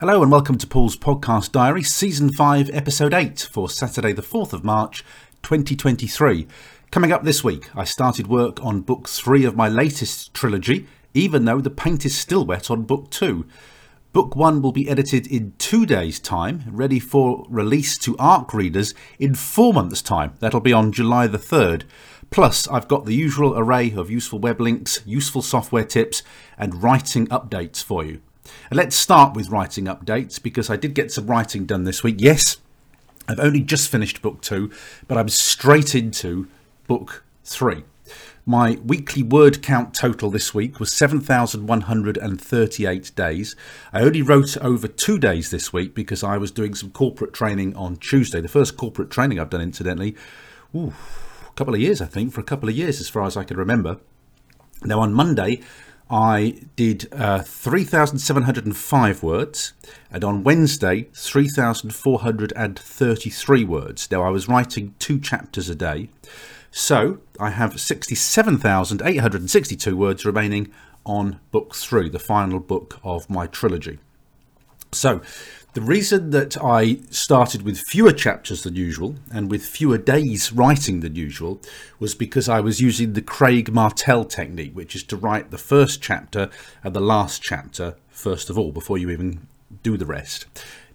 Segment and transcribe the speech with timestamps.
[0.00, 4.54] Hello and welcome to Paul's Podcast Diary, Season 5, Episode 8 for Saturday, the 4th
[4.54, 5.04] of March,
[5.42, 6.46] 2023.
[6.90, 11.44] Coming up this week, I started work on Book 3 of my latest trilogy, even
[11.44, 13.44] though the paint is still wet on Book 2.
[14.14, 18.94] Book 1 will be edited in two days' time, ready for release to ARC readers
[19.18, 20.32] in four months' time.
[20.40, 21.82] That'll be on July the 3rd.
[22.30, 26.22] Plus, I've got the usual array of useful web links, useful software tips,
[26.56, 28.22] and writing updates for you.
[28.44, 32.16] And let's start with writing updates because I did get some writing done this week.
[32.18, 32.56] Yes,
[33.28, 34.70] I've only just finished book two,
[35.06, 36.48] but I'm straight into
[36.86, 37.84] book three.
[38.46, 43.54] My weekly word count total this week was 7,138 days.
[43.92, 47.76] I only wrote over two days this week because I was doing some corporate training
[47.76, 48.40] on Tuesday.
[48.40, 50.16] The first corporate training I've done, incidentally,
[50.74, 50.94] ooh,
[51.48, 53.44] a couple of years, I think, for a couple of years, as far as I
[53.44, 53.98] can remember.
[54.82, 55.60] Now, on Monday,
[56.10, 59.74] I did uh, 3,705 words,
[60.10, 64.10] and on Wednesday, 3,433 words.
[64.10, 66.08] Now, I was writing two chapters a day,
[66.72, 70.72] so I have 67,862 words remaining
[71.06, 74.00] on book three, the final book of my trilogy.
[74.92, 75.20] So,
[75.72, 80.98] the reason that I started with fewer chapters than usual and with fewer days writing
[81.00, 81.60] than usual
[82.00, 86.02] was because I was using the Craig Martelle technique, which is to write the first
[86.02, 86.50] chapter
[86.82, 89.46] and the last chapter first of all before you even
[89.84, 90.46] do the rest.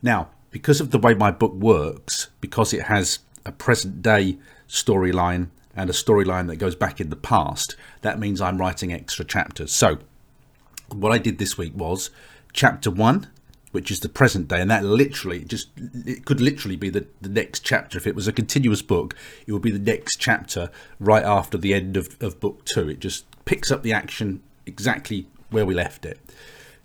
[0.01, 5.49] Now, because of the way my book works, because it has a present day storyline
[5.75, 9.71] and a storyline that goes back in the past, that means I'm writing extra chapters.
[9.71, 9.99] So,
[10.89, 12.09] what I did this week was
[12.53, 13.27] chapter one
[13.75, 15.69] which is the present day, and that literally just
[16.05, 17.97] it could literally be the, the next chapter.
[17.97, 21.73] If it was a continuous book, it would be the next chapter right after the
[21.73, 22.87] end of, of book two.
[22.87, 26.21] It just picks up the action exactly where we left it.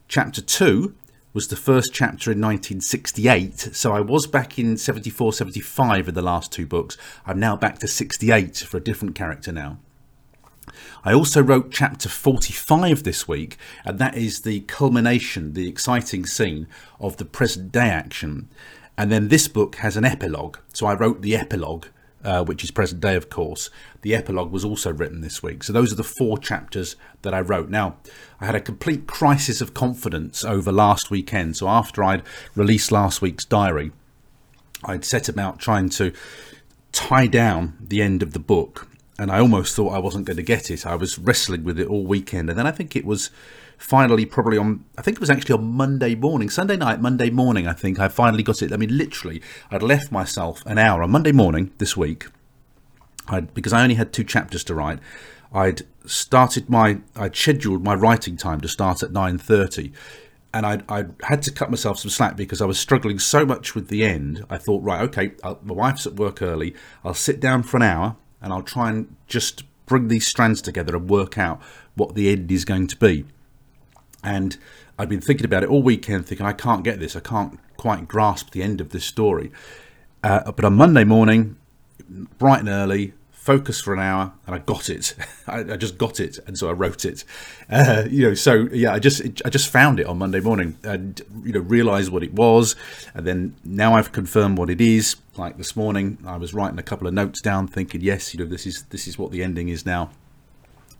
[0.08, 0.96] Chapter two
[1.32, 6.22] was the first chapter in 1968, so I was back in 74, 75 in the
[6.22, 6.96] last two books.
[7.24, 9.78] I'm now back to 68 for a different character now.
[11.04, 16.66] I also wrote chapter 45 this week, and that is the culmination, the exciting scene
[17.00, 18.48] of the present day action.
[18.98, 20.58] And then this book has an epilogue.
[20.74, 21.86] So I wrote the epilogue,
[22.22, 23.70] uh, which is present day, of course.
[24.02, 25.64] The epilogue was also written this week.
[25.64, 27.70] So those are the four chapters that I wrote.
[27.70, 27.96] Now,
[28.40, 31.56] I had a complete crisis of confidence over last weekend.
[31.56, 32.22] So after I'd
[32.54, 33.92] released last week's diary,
[34.84, 36.12] I'd set about trying to
[36.92, 38.86] tie down the end of the book
[39.20, 40.86] and I almost thought I wasn't going to get it.
[40.86, 43.28] I was wrestling with it all weekend, and then I think it was
[43.76, 44.86] finally probably on.
[44.96, 47.68] I think it was actually on Monday morning, Sunday night, Monday morning.
[47.68, 48.72] I think I finally got it.
[48.72, 52.28] I mean, literally, I'd left myself an hour on Monday morning this week,
[53.28, 55.00] I'd, because I only had two chapters to write.
[55.52, 59.92] I'd started my, I'd scheduled my writing time to start at nine thirty
[60.52, 63.76] and I, I had to cut myself some slack because I was struggling so much
[63.76, 64.44] with the end.
[64.50, 66.74] I thought, right, okay, I'll, my wife's at work early.
[67.04, 70.96] I'll sit down for an hour and I'll try and just bring these strands together
[70.96, 71.60] and work out
[71.94, 73.24] what the end is going to be.
[74.22, 74.56] And
[74.98, 78.06] I've been thinking about it all weekend, thinking I can't get this, I can't quite
[78.06, 79.50] grasp the end of this story.
[80.22, 81.56] Uh, but on Monday morning,
[82.38, 85.14] bright and early, focused for an hour and I got it.
[85.46, 87.24] I, I, just got it, and so I wrote it.
[87.70, 91.20] Uh, you know, so yeah, I just I just found it on Monday morning and
[91.42, 92.76] you know realized what it was,
[93.14, 95.16] and then now I've confirmed what it is.
[95.36, 98.46] Like this morning, I was writing a couple of notes down, thinking, yes, you know,
[98.46, 100.10] this is this is what the ending is now.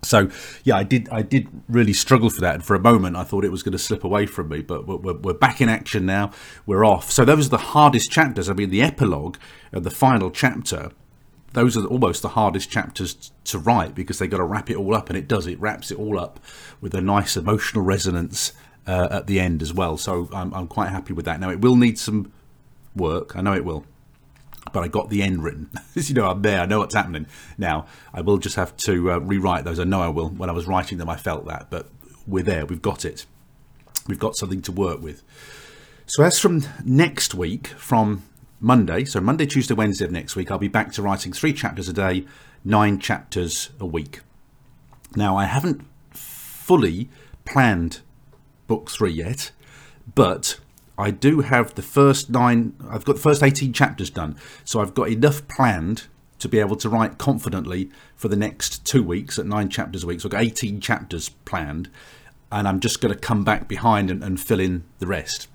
[0.03, 0.31] So
[0.63, 1.09] yeah, I did.
[1.09, 3.73] I did really struggle for that, and for a moment, I thought it was going
[3.73, 4.61] to slip away from me.
[4.61, 6.31] But we're, we're back in action now.
[6.65, 7.11] We're off.
[7.11, 8.49] So those are the hardest chapters.
[8.49, 9.37] I mean, the epilogue,
[9.71, 10.91] of the final chapter,
[11.53, 14.95] those are almost the hardest chapters to write because they've got to wrap it all
[14.95, 15.47] up, and it does.
[15.47, 16.39] It wraps it all up
[16.79, 18.53] with a nice emotional resonance
[18.87, 19.97] uh, at the end as well.
[19.97, 21.39] So I'm, I'm quite happy with that.
[21.39, 22.31] Now it will need some
[22.95, 23.35] work.
[23.35, 23.85] I know it will,
[24.71, 25.69] but I got the end written.
[25.93, 26.61] you know, I'm there.
[26.61, 27.27] I know what's happening.
[27.57, 29.79] Now I will just have to uh, rewrite those.
[29.79, 30.29] I know I will.
[30.29, 31.89] When I was writing them, I felt that, but
[32.25, 32.65] we're there.
[32.65, 33.25] We've got it.
[34.07, 35.23] We've got something to work with.
[36.07, 38.23] So as from next week, from
[38.63, 41.89] Monday, so Monday, Tuesday, Wednesday of next week, I'll be back to writing three chapters
[41.89, 42.25] a day,
[42.63, 44.21] nine chapters a week.
[45.15, 47.09] Now, I haven't fully
[47.43, 48.01] planned
[48.67, 49.51] book three yet,
[50.13, 50.59] but
[50.95, 54.37] I do have the first nine, I've got the first 18 chapters done.
[54.63, 59.01] So I've got enough planned to be able to write confidently for the next two
[59.01, 60.21] weeks at nine chapters a week.
[60.21, 61.89] So I've got 18 chapters planned,
[62.51, 65.47] and I'm just going to come back behind and, and fill in the rest.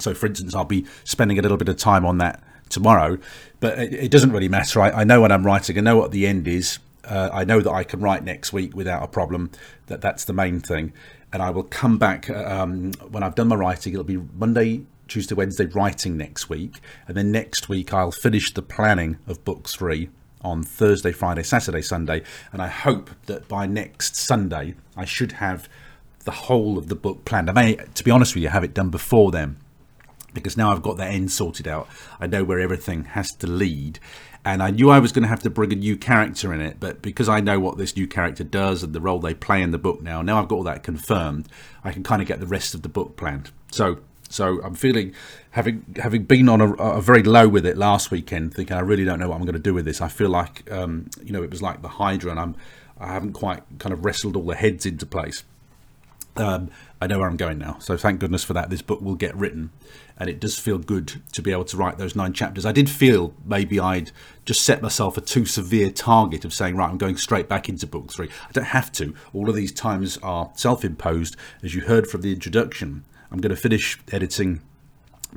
[0.00, 3.18] So, for instance, I'll be spending a little bit of time on that tomorrow,
[3.58, 4.80] but it, it doesn't really matter.
[4.80, 6.78] I, I, know when I'm writing, I know what the end is.
[7.04, 9.50] Uh, I know that I can write next week without a problem.
[9.86, 10.92] That that's the main thing.
[11.32, 13.92] and I will come back um, when I've done my writing.
[13.92, 18.62] It'll be Monday, Tuesday, Wednesday writing next week, and then next week I'll finish the
[18.62, 20.10] planning of book three
[20.42, 25.68] on Thursday, Friday, Saturday, Sunday, and I hope that by next Sunday I should have
[26.24, 27.50] the whole of the book planned.
[27.50, 29.56] I may, to be honest with you, have it done before then
[30.34, 31.88] because now I've got that end sorted out.
[32.18, 33.98] I know where everything has to lead.
[34.44, 36.80] And I knew I was going to have to bring a new character in it,
[36.80, 39.70] but because I know what this new character does and the role they play in
[39.70, 41.46] the book now, now I've got all that confirmed,
[41.84, 43.50] I can kind of get the rest of the book planned.
[43.70, 43.98] So
[44.30, 45.12] so I'm feeling,
[45.50, 49.04] having having been on a, a, very low with it last weekend, thinking I really
[49.04, 50.00] don't know what I'm going to do with this.
[50.00, 52.56] I feel like, um, you know, it was like the Hydra, and I'm
[53.00, 55.42] I haven't quite kind of wrestled all the heads into place.
[56.36, 58.70] Um, I know where I'm going now, so thank goodness for that.
[58.70, 59.70] This book will get written,
[60.16, 62.64] and it does feel good to be able to write those nine chapters.
[62.64, 64.12] I did feel maybe I'd
[64.44, 67.86] just set myself a too severe target of saying, right, I'm going straight back into
[67.86, 68.28] book three.
[68.48, 69.14] I don't have to.
[69.32, 73.04] All of these times are self imposed, as you heard from the introduction.
[73.32, 74.60] I'm going to finish editing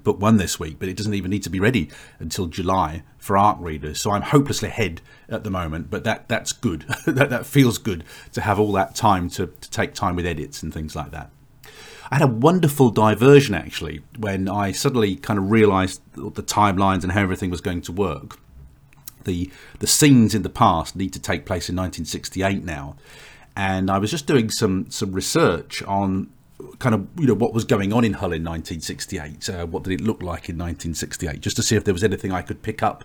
[0.01, 3.37] book one this week, but it doesn't even need to be ready until July for
[3.37, 4.01] ARC readers.
[4.01, 6.81] So I'm hopelessly ahead at the moment, but that that's good.
[7.05, 8.03] that that feels good
[8.33, 11.29] to have all that time to, to take time with edits and things like that.
[12.11, 17.11] I had a wonderful diversion actually when I suddenly kind of realised the timelines and
[17.11, 18.37] how everything was going to work.
[19.23, 19.49] The
[19.79, 22.97] the scenes in the past need to take place in 1968 now,
[23.55, 26.29] and I was just doing some some research on
[26.79, 29.49] kind of you know what was going on in Hull in 1968.
[29.49, 31.41] Uh, what did it look like in 1968?
[31.41, 33.03] Just to see if there was anything I could pick up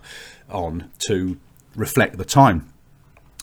[0.49, 1.37] on to
[1.75, 2.71] reflect the time.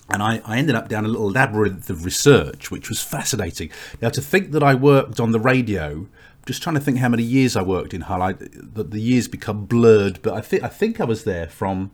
[0.09, 3.71] And I, I ended up down a little labyrinth of research, which was fascinating.
[4.01, 6.07] Now, to think that I worked on the radio,
[6.47, 8.23] just trying to think how many years I worked in Hull.
[8.23, 11.91] I, the, the years become blurred, but I think I think I was there from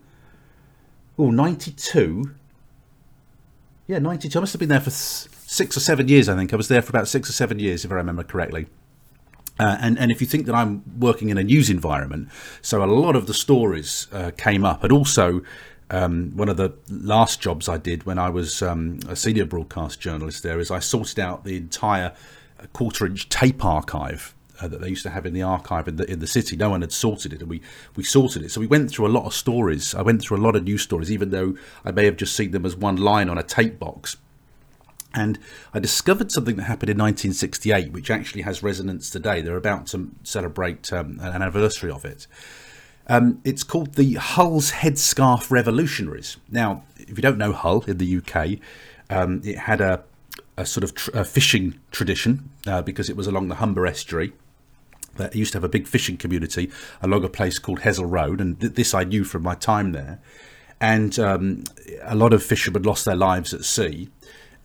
[1.17, 2.35] oh 92.
[3.87, 4.39] Yeah, 92.
[4.39, 4.91] I must have been there for
[5.53, 6.51] six or seven years, I think.
[6.51, 8.67] I was there for about six or seven years, if I remember correctly.
[9.59, 12.29] Uh, and, and if you think that I'm working in a news environment,
[12.63, 14.83] so a lot of the stories uh, came up.
[14.83, 15.43] And also,
[15.91, 19.99] um, one of the last jobs I did when I was um, a senior broadcast
[19.99, 22.13] journalist there is I sorted out the entire
[22.71, 26.09] quarter inch tape archive uh, that they used to have in the archive in the
[26.09, 26.55] in the city.
[26.55, 27.61] No one had sorted it, and we
[27.95, 28.49] we sorted it.
[28.49, 29.93] So we went through a lot of stories.
[29.93, 31.55] I went through a lot of news stories, even though
[31.85, 34.17] I may have just seen them as one line on a tape box.
[35.13, 35.37] And
[35.73, 39.41] I discovered something that happened in 1968, which actually has resonance today.
[39.41, 42.25] They're about to celebrate um, an anniversary of it.
[43.07, 46.37] Um, it's called the Hull's Headscarf Revolutionaries.
[46.49, 48.59] Now, if you don't know Hull in the UK,
[49.09, 50.03] um, it had a,
[50.57, 54.33] a sort of tr- a fishing tradition uh, because it was along the Humber estuary.
[55.19, 56.71] It used to have a big fishing community
[57.01, 60.19] along a place called Hessle Road, and th- this I knew from my time there.
[60.79, 61.63] And um,
[62.01, 64.09] a lot of fishermen lost their lives at sea.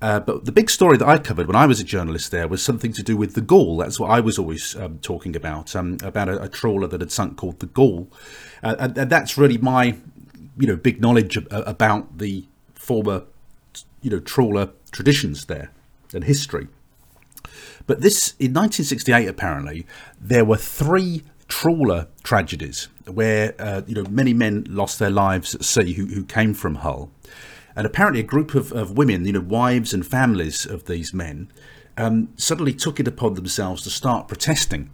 [0.00, 2.62] Uh, but the big story that I covered when I was a journalist there was
[2.62, 3.78] something to do with the Gaul.
[3.78, 7.10] That's what I was always um, talking about, um, about a, a, trawler that had
[7.10, 8.08] sunk called the Gaul.
[8.62, 9.96] Uh, and, and, that's really my,
[10.56, 13.24] you know, big knowledge uh, about the former,
[14.00, 15.72] you know, trawler traditions there
[16.14, 16.68] and history.
[17.88, 19.84] But this, in 1968, apparently,
[20.20, 25.64] there were three trawler tragedies where, uh, you know, many men lost their lives at
[25.64, 27.10] sea who, who came from Hull.
[27.78, 31.48] And apparently, a group of, of women, you know, wives and families of these men,
[31.96, 34.90] um, suddenly took it upon themselves to start protesting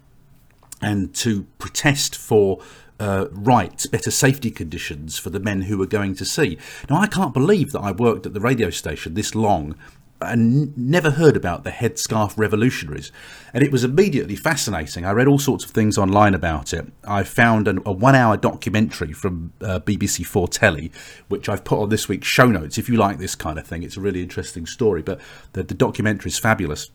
[0.82, 2.60] and to protest for
[3.00, 6.58] uh, rights, better safety conditions for the men who were going to sea.
[6.90, 9.76] Now, I can't believe that I worked at the radio station this long
[10.24, 13.12] and never heard about the headscarf revolutionaries.
[13.52, 15.04] And it was immediately fascinating.
[15.04, 16.86] I read all sorts of things online about it.
[17.06, 20.90] I found an, a one hour documentary from uh, BBC Four Telly,
[21.28, 22.78] which I've put on this week's show notes.
[22.78, 25.02] If you like this kind of thing, it's a really interesting story.
[25.02, 25.20] But
[25.52, 26.90] the, the documentary is fabulous.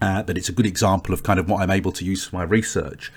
[0.00, 2.36] Uh, but it's a good example of kind of what I'm able to use for
[2.36, 3.12] my research.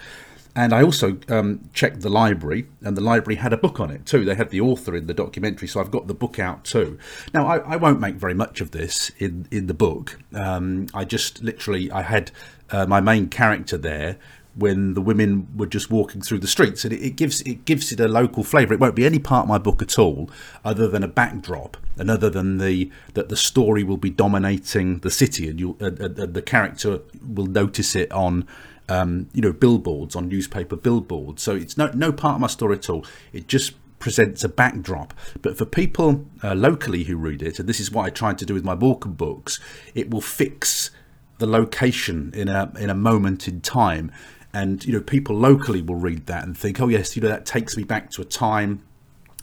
[0.56, 4.06] And I also um, checked the library, and the library had a book on it
[4.06, 4.24] too.
[4.24, 6.98] They had the author in the documentary, so I've got the book out too.
[7.34, 10.18] Now, I, I won't make very much of this in in the book.
[10.34, 12.32] Um, I just literally I had
[12.72, 14.18] uh, my main character there
[14.56, 17.92] when the women were just walking through the streets, and it, it gives it gives
[17.92, 18.74] it a local flavour.
[18.74, 20.30] It won't be any part of my book at all,
[20.64, 25.12] other than a backdrop, and other than the that the story will be dominating the
[25.12, 28.48] city, and you uh, uh, the character will notice it on
[28.90, 31.42] um, you know, billboards on newspaper billboards.
[31.42, 33.06] So it's no no part of my story at all.
[33.34, 35.14] It just presents a backdrop.
[35.42, 38.46] But for people uh, locally who read it, and this is what I tried to
[38.46, 39.60] do with my Morecambe books,
[39.94, 40.92] it will fix
[41.40, 44.12] the location in a in a moment in time.
[44.54, 47.46] And you know, people locally will read that and think, oh yes, you know, that
[47.46, 48.84] takes me back to a time,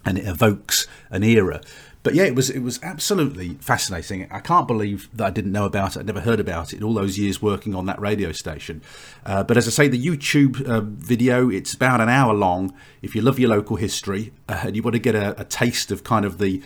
[0.05, 1.61] and it evokes an era.
[2.03, 4.27] But yeah, it was it was absolutely fascinating.
[4.31, 6.01] I can't believe that I didn't know about it.
[6.01, 8.83] I'd never heard about it in all those years working on that radio station.
[9.25, 12.75] Uh, but as I say, the YouTube uh, video it's about an hour long.
[13.03, 15.93] If you love your local history uh, and you want to get a, a, taste
[15.93, 16.63] of kind of the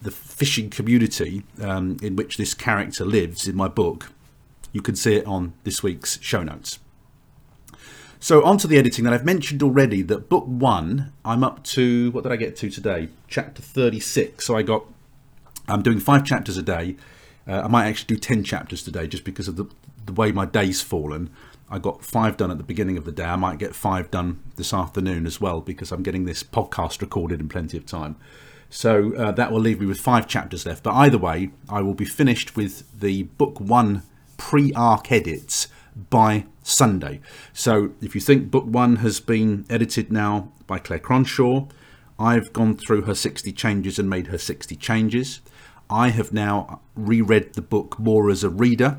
[0.00, 4.12] the fishing community um, in which this character lives in my book,
[4.72, 6.78] you can see it on this week's show notes.
[8.20, 12.10] So on to the editing that I've mentioned already that book one, I'm up to,
[12.10, 13.08] what did I get to today?
[13.28, 14.44] Chapter 36.
[14.44, 14.84] So I got,
[15.68, 16.96] I'm doing five chapters a day.
[17.46, 19.66] Uh, I might actually do 10 chapters today just because of the,
[20.04, 21.30] the way my day's fallen.
[21.70, 23.24] I got five done at the beginning of the day.
[23.24, 27.40] I might get five done this afternoon as well because I'm getting this podcast recorded
[27.40, 28.16] in plenty of time.
[28.68, 30.82] So uh, that will leave me with five chapters left.
[30.82, 34.02] But either way, I will be finished with the book one
[34.36, 35.68] pre arc edits
[36.10, 37.20] by Sunday.
[37.52, 41.68] So if you think book one has been edited now by Claire Cronshaw,
[42.18, 45.40] I've gone through her 60 changes and made her 60 changes.
[45.90, 48.98] I have now reread the book more as a reader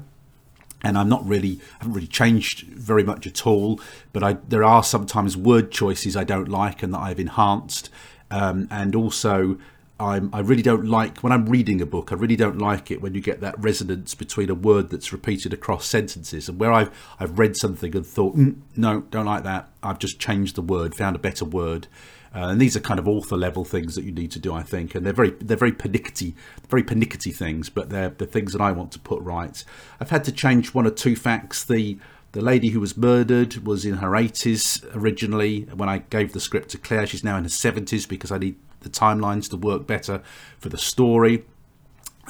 [0.82, 3.80] and I'm not really haven't really changed very much at all.
[4.14, 7.90] But I, there are sometimes word choices I don't like and that I've enhanced,
[8.32, 9.58] um, and also
[10.00, 12.12] I'm, I really don't like when I'm reading a book.
[12.12, 15.52] I really don't like it when you get that resonance between a word that's repeated
[15.52, 16.48] across sentences.
[16.48, 16.90] And where I've
[17.20, 19.70] I've read something and thought, mm, no, don't like that.
[19.84, 21.88] I've just changed the word, found a better word.
[22.34, 24.62] Uh, and these are kind of author level things that you need to do, I
[24.62, 24.96] think.
[24.96, 26.34] And they're very they're very pernickety,
[26.70, 29.64] very pernickety things, but they're the things that I want to put right.
[30.00, 31.66] I've had to change one or two facts.
[31.66, 31.98] The
[32.32, 36.70] the lady who was murdered was in her 80s originally when I gave the script
[36.70, 37.08] to Claire.
[37.08, 40.22] She's now in her 70s because I need the timelines to work better
[40.58, 41.46] for the story.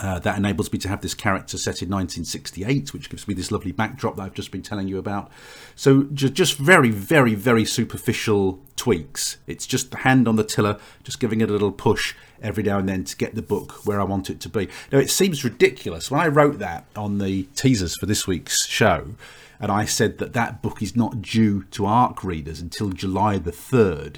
[0.01, 3.51] Uh, that enables me to have this character set in 1968, which gives me this
[3.51, 5.29] lovely backdrop that I've just been telling you about.
[5.75, 9.39] So, just very, very, very superficial tweaks.
[9.45, 12.77] It's just the hand on the tiller, just giving it a little push every now
[12.77, 14.69] and then to get the book where I want it to be.
[14.89, 16.09] Now, it seems ridiculous.
[16.09, 19.15] When I wrote that on the teasers for this week's show,
[19.59, 23.51] and I said that that book is not due to ARC readers until July the
[23.51, 24.17] 3rd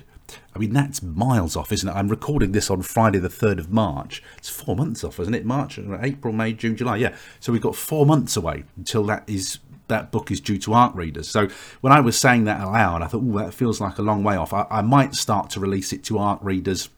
[0.55, 1.93] I mean, that's miles off, isn't it?
[1.93, 4.21] I'm recording this on Friday, the 3rd of March.
[4.37, 5.45] It's four months off, isn't it?
[5.45, 6.97] March, April, May, June, July.
[6.97, 7.15] Yeah.
[7.39, 10.95] So we've got four months away until that is that book is due to ARC
[10.95, 11.27] readers.
[11.27, 11.49] So
[11.81, 14.35] when I was saying that aloud, I thought, oh, that feels like a long way
[14.35, 14.53] off.
[14.53, 16.89] I, I might start to release it to ARC readers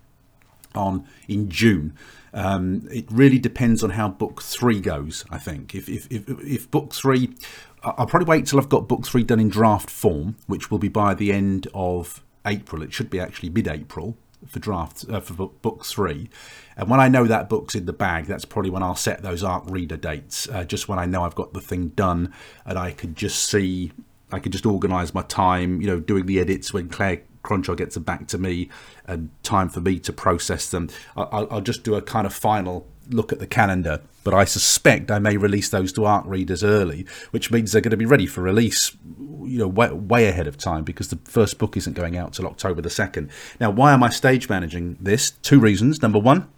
[0.76, 1.96] on in June.
[2.34, 5.26] Um, it really depends on how book three goes.
[5.30, 7.36] I think if if if, if book three,
[7.84, 10.88] I'll probably wait till I've got book three done in draft form, which will be
[10.88, 12.82] by the end of April.
[12.82, 16.30] It should be actually mid-April for draft uh, for book three.
[16.76, 19.44] And when I know that book's in the bag, that's probably when I'll set those
[19.44, 20.50] ARC reader dates.
[20.50, 22.34] Uh, just when I know I've got the thing done,
[22.66, 23.92] and I can just see,
[24.32, 25.82] I can just organise my time.
[25.82, 28.70] You know, doing the edits when Claire Cronshaw gets them back to me,
[29.06, 30.90] and time for me to process them.
[31.16, 35.12] I'll, I'll just do a kind of final look at the calendar, but I suspect
[35.12, 38.26] I may release those to ARC readers early, which means they're going to be ready
[38.26, 42.18] for release, you know, way, way ahead of time because the first book isn't going
[42.18, 43.30] out till October the 2nd.
[43.60, 45.32] Now, why am I stage managing this?
[45.32, 46.02] Two reasons.
[46.02, 46.50] Number one,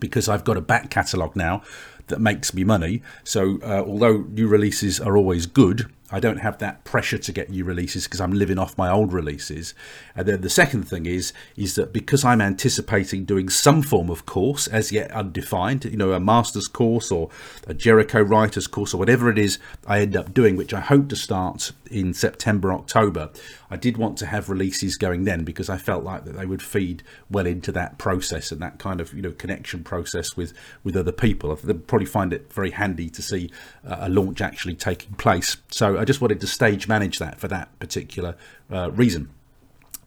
[0.00, 1.62] because I've got a back catalogue now
[2.08, 3.02] that makes me money.
[3.24, 7.50] So, uh, although new releases are always good, I don't have that pressure to get
[7.50, 9.74] new releases because I'm living off my old releases.
[10.14, 14.26] And then the second thing is is that because I'm anticipating doing some form of
[14.26, 17.30] course as yet undefined, you know, a master's course or
[17.66, 21.08] a Jericho writers course or whatever it is I end up doing, which I hope
[21.08, 23.30] to start in September, October.
[23.72, 26.62] I did want to have releases going then because I felt like that they would
[26.62, 30.52] feed well into that process and that kind of you know connection process with
[30.84, 31.56] with other people.
[31.56, 33.50] They'd probably find it very handy to see
[33.82, 35.56] a launch actually taking place.
[35.70, 38.36] So I just wanted to stage manage that for that particular
[38.70, 39.30] uh, reason.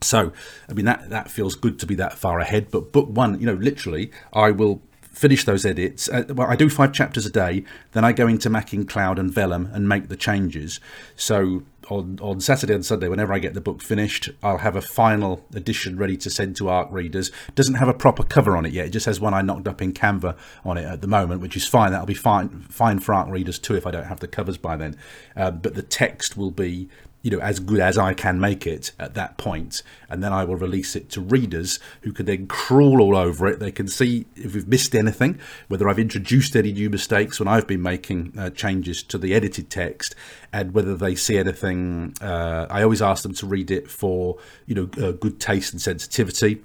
[0.02, 0.32] So,
[0.70, 2.70] I mean, that, that feels good to be that far ahead.
[2.70, 6.10] But book one, you know, literally, I will finish those edits.
[6.10, 7.64] Uh, well, I do five chapters a day.
[7.94, 10.80] Then I go into Mac MacinCloud and Vellum and make the changes.
[11.16, 14.82] So on, on Saturday and Sunday, whenever I get the book finished, I'll have a
[14.82, 17.32] final edition ready to send to ARC readers.
[17.56, 18.88] Doesn't have a proper cover on it yet.
[18.88, 21.56] It just has one I knocked up in Canva on it at the moment, which
[21.56, 21.92] is fine.
[21.92, 24.76] That'll be fine fine for ARC readers too if I don't have the covers by
[24.76, 24.98] then.
[25.36, 26.90] Uh, but the text will be
[27.26, 30.44] you know as good as I can make it at that point, and then I
[30.44, 33.60] will release it to readers who can then crawl all over it.
[33.60, 37.66] They can see if we've missed anything, whether I've introduced any new mistakes when I've
[37.66, 40.14] been making uh, changes to the edited text,
[40.54, 42.14] and whether they see anything.
[42.22, 45.82] Uh, I always ask them to read it for you know uh, good taste and
[45.82, 46.62] sensitivity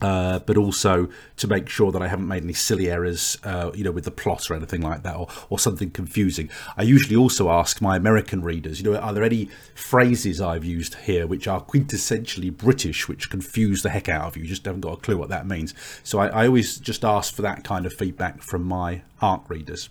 [0.00, 3.84] uh, but also to make sure that I haven't made any silly errors, uh, you
[3.84, 6.50] know, with the plot or anything like that, or, or something confusing.
[6.76, 10.94] I usually also ask my American readers, you know, are there any phrases I've used
[10.94, 14.42] here which are quintessentially British, which confuse the heck out of you?
[14.42, 15.74] You just haven't got a clue what that means.
[16.02, 19.90] So I, I always just ask for that kind of feedback from my ARC readers.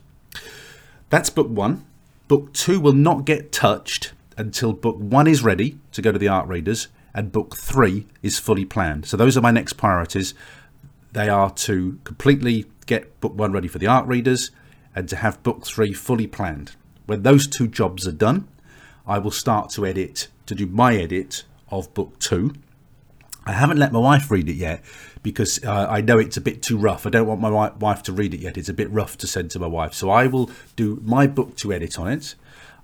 [1.10, 1.86] That's book one.
[2.28, 6.28] Book two will not get touched until book one is ready to go to the
[6.28, 9.06] ARC readers and book three is fully planned.
[9.06, 10.34] So those are my next priorities.
[11.12, 14.52] They are to completely get book one ready for the ARC readers
[14.96, 16.76] and to have book three fully planned.
[17.06, 18.48] When those two jobs are done,
[19.08, 22.54] I will start to edit, to do my edit of book two.
[23.46, 24.84] I haven't let my wife read it yet
[25.24, 27.08] because uh, I know it's a bit too rough.
[27.08, 28.58] I don't want my wife to read it yet.
[28.58, 29.94] It's a bit rough to send two my wife.
[29.96, 32.36] So I will do my book to edit on it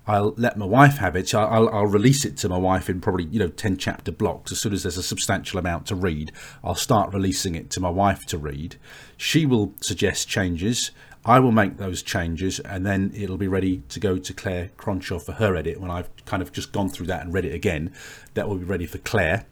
[0.07, 1.33] I'll let my wife have it.
[1.33, 4.51] I'll, I'll, release it to my wife in probably you know ten chapter blocks.
[4.51, 6.31] As soon as there's a substantial amount to read,
[6.63, 8.75] I'll start releasing it to my wife to read.
[9.17, 10.91] She will suggest changes.
[11.25, 15.19] I will make those changes, and then it'll be ready to go to Claire Cronshaw
[15.19, 15.81] for her edit.
[15.81, 17.91] When I've kind of just gone through that and read it again,
[18.35, 19.47] that will be ready for Claire.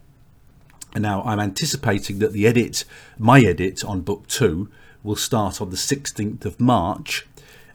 [0.94, 2.84] And now I'm anticipating that the edit,
[3.18, 4.70] my edit on book two,
[5.02, 7.26] will start on the 16th of March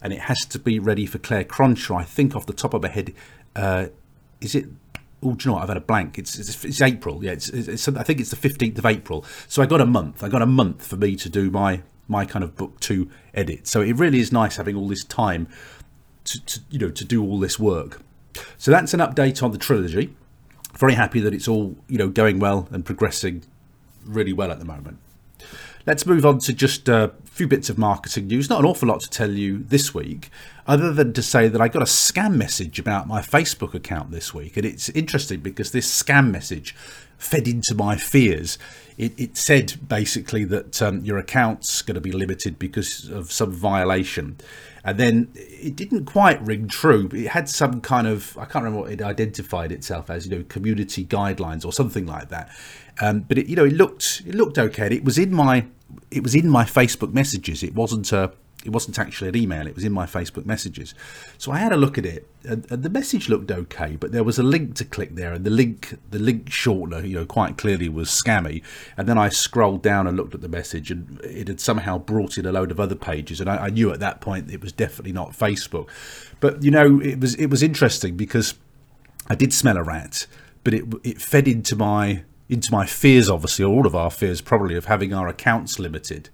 [0.01, 1.99] and it has to be ready for Claire Cronshaw.
[1.99, 3.13] I think off the top of my head,
[3.55, 3.87] uh,
[4.41, 4.65] is it?
[5.21, 5.63] Oh, do you know what?
[5.63, 6.17] I've had a blank.
[6.17, 7.23] It's it's, it's April.
[7.23, 9.25] Yeah, it's, it's, I think it's the fifteenth of April.
[9.47, 10.23] So I got a month.
[10.23, 13.67] I got a month for me to do my my kind of book two edit.
[13.67, 15.47] So it really is nice having all this time
[16.25, 18.01] to, to you know to do all this work.
[18.57, 20.15] So that's an update on the trilogy.
[20.77, 23.43] Very happy that it's all you know going well and progressing
[24.05, 24.99] really well at the moment.
[25.85, 28.49] Let's move on to just a few bits of marketing news.
[28.49, 30.29] Not an awful lot to tell you this week,
[30.67, 34.33] other than to say that I got a scam message about my Facebook account this
[34.33, 34.57] week.
[34.57, 36.75] And it's interesting because this scam message
[37.17, 38.57] fed into my fears.
[38.97, 43.51] It, it said basically that um, your account's going to be limited because of some
[43.51, 44.37] violation.
[44.89, 47.07] And then it didn't quite ring true.
[47.07, 50.37] But it had some kind of, I can't remember what it identified itself as, you
[50.37, 52.49] know, community guidelines or something like that.
[53.01, 54.87] Um, but it, you know, it looked it looked okay.
[54.87, 55.65] It was in my
[56.11, 57.63] it was in my Facebook messages.
[57.63, 58.31] It wasn't a
[58.65, 59.67] it wasn't actually an email.
[59.67, 60.93] It was in my Facebook messages.
[61.37, 64.37] So I had a look at it, and, the message looked okay, but there was
[64.37, 67.87] a link to click there, and the link the link shortener, you know, quite clearly
[67.87, 68.61] was scammy.
[68.97, 72.37] And then I scrolled down and looked at the message, and it had somehow brought
[72.37, 74.73] in a load of other pages, and I, I knew at that point it was
[74.73, 75.87] definitely not Facebook.
[76.41, 78.55] But you know, it was it was interesting because
[79.29, 80.27] I did smell a rat,
[80.65, 84.75] but it it fed into my into my fears, obviously, all of our fears probably,
[84.75, 86.29] of having our accounts limited.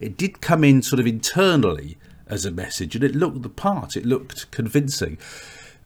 [0.00, 3.96] It did come in sort of internally as a message, and it looked the part,
[3.96, 5.18] it looked convincing.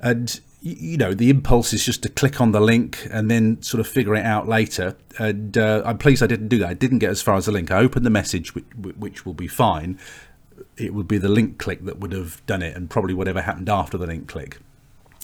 [0.01, 3.81] And you know, the impulse is just to click on the link and then sort
[3.81, 4.97] of figure it out later.
[5.19, 6.69] And uh, I'm pleased I didn't do that.
[6.69, 7.71] I didn't get as far as the link.
[7.71, 9.99] I opened the message, which, which will be fine.
[10.79, 13.69] It would be the link click that would have done it, and probably whatever happened
[13.69, 14.59] after the link click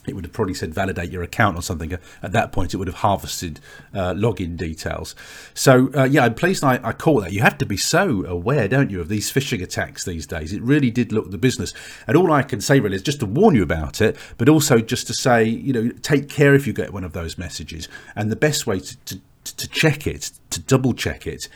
[0.07, 1.93] it would have probably said validate your account or something.
[2.23, 3.61] At that point, it would have harvested
[3.95, 5.15] uh, login details.
[5.53, 7.33] So, uh, yeah, I'm pleased I, I caught that.
[7.33, 10.53] You have to be so aware, don't you, of these phishing attacks these days.
[10.53, 11.75] It really did look the business.
[12.07, 14.79] And all I can say really is just to warn you about it, but also
[14.79, 17.89] just to say, you know, take care if you get one of those messages.
[18.17, 21.49] And the best way to, to, to check it, to double check it,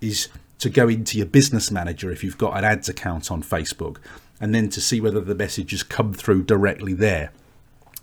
[0.00, 3.98] is to go into your business manager if you've got an ads account on Facebook
[4.40, 7.30] and then to see whether the messages come through directly there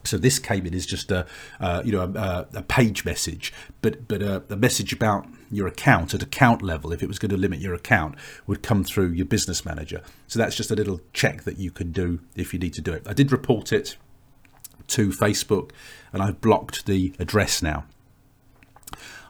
[0.04, 1.26] so this came in as just a,
[1.60, 6.14] uh, you know, a, a, page message, but but a, a, message about your account
[6.14, 8.16] at account level, if it was going to limit your account,
[8.48, 10.02] would come through your business manager.
[10.28, 12.94] So that's just a little check that you can do if you need to do
[12.94, 13.06] it.
[13.08, 13.98] I did report it
[14.88, 15.72] to Facebook,
[16.14, 17.86] and I've blocked the address now.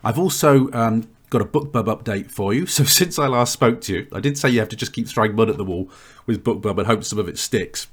[0.04, 2.66] I've also um, got a BookBub update for you.
[2.80, 5.08] So since I last spoke to you, I did say you have to just keep
[5.08, 5.90] throwing mud at the wall
[6.26, 7.88] with BookBub and hope some of it sticks.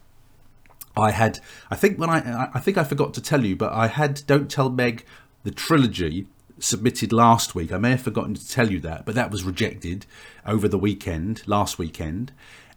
[0.96, 3.88] I had, I think when I, I think I forgot to tell you, but I
[3.88, 5.04] had Don't Tell Meg
[5.44, 6.26] the trilogy
[6.58, 7.70] submitted last week.
[7.70, 10.06] I may have forgotten to tell you that, but that was rejected
[10.46, 12.32] over the weekend, last weekend.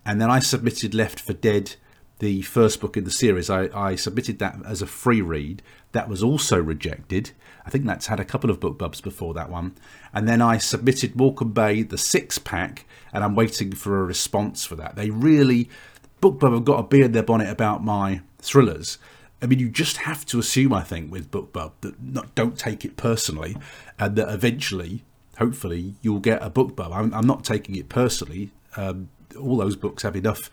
[0.06, 1.76] And then I submitted Left for Dead,
[2.20, 3.50] the first book in the series.
[3.50, 5.62] I, I submitted that as a free read.
[5.94, 7.32] That was also rejected.
[7.66, 9.76] I think that's had a couple of BookBubs before that one.
[10.14, 14.66] And then I submitted Morecambe Bay, the six pack, and I'm waiting for a response
[14.66, 14.96] for that.
[14.96, 15.70] They really
[16.22, 18.98] BookBub have got a bee in their bonnet about my thrillers.
[19.42, 22.84] I mean, you just have to assume, I think, with BookBub that not, don't take
[22.84, 23.56] it personally,
[23.98, 25.04] and that eventually,
[25.38, 26.94] hopefully, you'll get a BookBub.
[26.94, 28.52] I'm, I'm not taking it personally.
[28.76, 30.52] Um, all those books have enough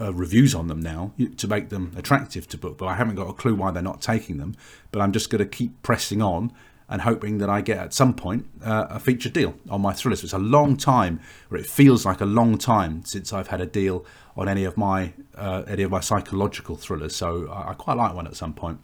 [0.00, 2.86] uh, reviews on them now to make them attractive to BookBub.
[2.86, 4.54] I haven't got a clue why they're not taking them,
[4.92, 6.52] but I'm just going to keep pressing on
[6.94, 10.22] and hoping that I get at some point uh, a feature deal on my thrillers.
[10.22, 11.18] It's a long time,
[11.50, 14.76] or it feels like a long time since I've had a deal on any of
[14.76, 17.16] my uh, any of my psychological thrillers.
[17.16, 18.78] So I, quite like one at some point.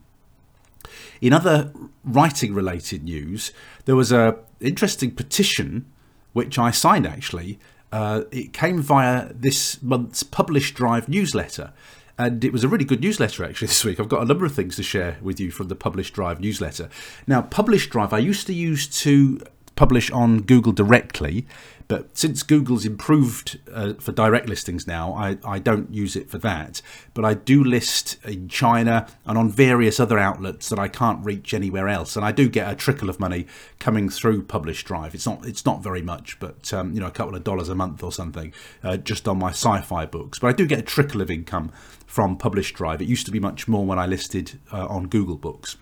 [1.21, 3.53] In other writing related news,
[3.85, 5.87] there was a interesting petition
[6.33, 7.61] which I signed actually.
[7.93, 11.73] Uh, it came via this month's Publish Drive newsletter.
[12.19, 14.01] And it was a really good newsletter actually this week.
[14.01, 16.89] I've got a number of things to share with you from the Publish Drive newsletter.
[17.27, 19.41] Now, Publish Drive, I used to use to
[19.81, 21.47] publish on Google directly,
[21.89, 26.39] but since Google's improved uh, for direct listings now, I, I don't use it for
[26.39, 26.83] that.
[27.15, 31.53] But I do list in China and on various other outlets that I can't reach
[31.53, 33.47] anywhere else, and I do get a trickle of money
[33.81, 35.15] coming through Publish Drive.
[35.17, 37.75] It's not it's not very much, but um, you know a couple of dollars a
[37.75, 38.53] month or something
[38.85, 40.39] uh, just on my sci-fi books.
[40.39, 41.73] But I do get a trickle of income
[42.11, 43.01] from Publish Drive.
[43.01, 45.77] It used to be much more when I listed uh, on Google Books.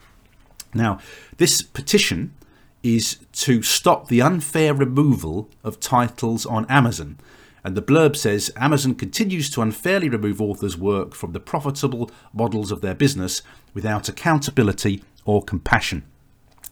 [0.74, 0.98] Now,
[1.38, 2.34] this petition
[2.82, 7.16] is to stop the unfair removal of titles on Amazon.
[7.64, 12.70] And the blurb says Amazon continues to unfairly remove authors' work from the profitable models
[12.70, 13.40] of their business
[13.72, 16.04] without accountability or compassion.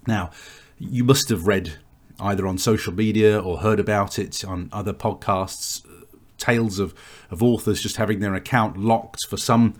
[0.06, 0.32] Now,
[0.78, 1.78] you must have read
[2.20, 5.82] either on social media or heard about it on other podcasts
[6.38, 6.94] tales of,
[7.30, 9.74] of authors just having their account locked for some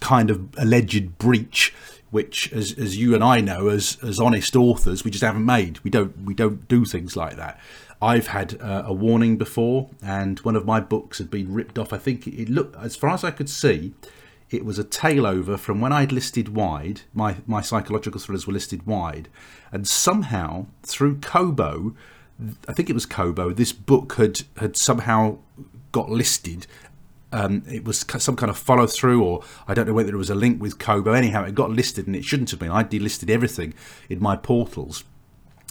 [0.00, 1.74] kind of alleged breach
[2.10, 5.78] which as, as you and I know as as honest authors we just haven't made.
[5.80, 7.60] We don't we don't do things like that.
[8.00, 11.92] I've had uh, a warning before and one of my books had been ripped off.
[11.92, 13.94] I think it looked as far as I could see
[14.50, 18.86] it was a tailover from when I'd listed wide my my psychological thrillers were listed
[18.86, 19.28] wide
[19.72, 21.94] and somehow through Kobo
[22.68, 25.38] I think it was Kobo this book had had somehow
[25.90, 26.66] got listed
[27.32, 30.30] um, it was some kind of follow through, or I don't know whether it was
[30.30, 31.12] a link with Kobo.
[31.12, 32.70] Anyhow, it got listed and it shouldn't have been.
[32.70, 33.74] I delisted everything
[34.08, 35.04] in my portals,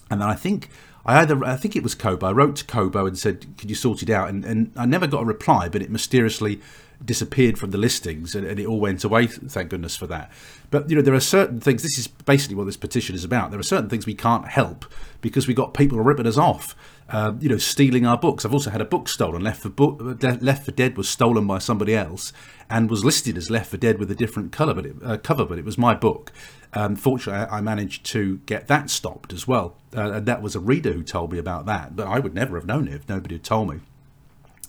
[0.09, 0.69] and then I think
[1.05, 2.27] I either I think it was Kobo.
[2.27, 5.07] I wrote to Kobo and said, "Could you sort it out?" And, and I never
[5.07, 6.61] got a reply, but it mysteriously
[7.03, 9.27] disappeared from the listings and, and, it all went away.
[9.27, 10.31] Thank goodness for that.
[10.71, 11.83] But you know, there are certain things.
[11.83, 13.51] This is basically what this petition is about.
[13.51, 14.85] There are certain things we can't help
[15.21, 16.75] because we got people ripping us off.
[17.09, 18.43] Uh, you know, stealing our books.
[18.43, 19.41] I've also had a book stolen.
[19.41, 22.33] Left for book, Left for Dead was stolen by somebody else
[22.69, 25.45] and was listed as Left for Dead with a different color, but it, uh, cover.
[25.45, 26.33] But it was my book.
[26.73, 29.77] Um, fortunately, I managed to get that stopped as well.
[29.95, 31.95] Uh, and that was a reader who told me about that.
[31.95, 33.79] But I would never have known it if nobody had told me.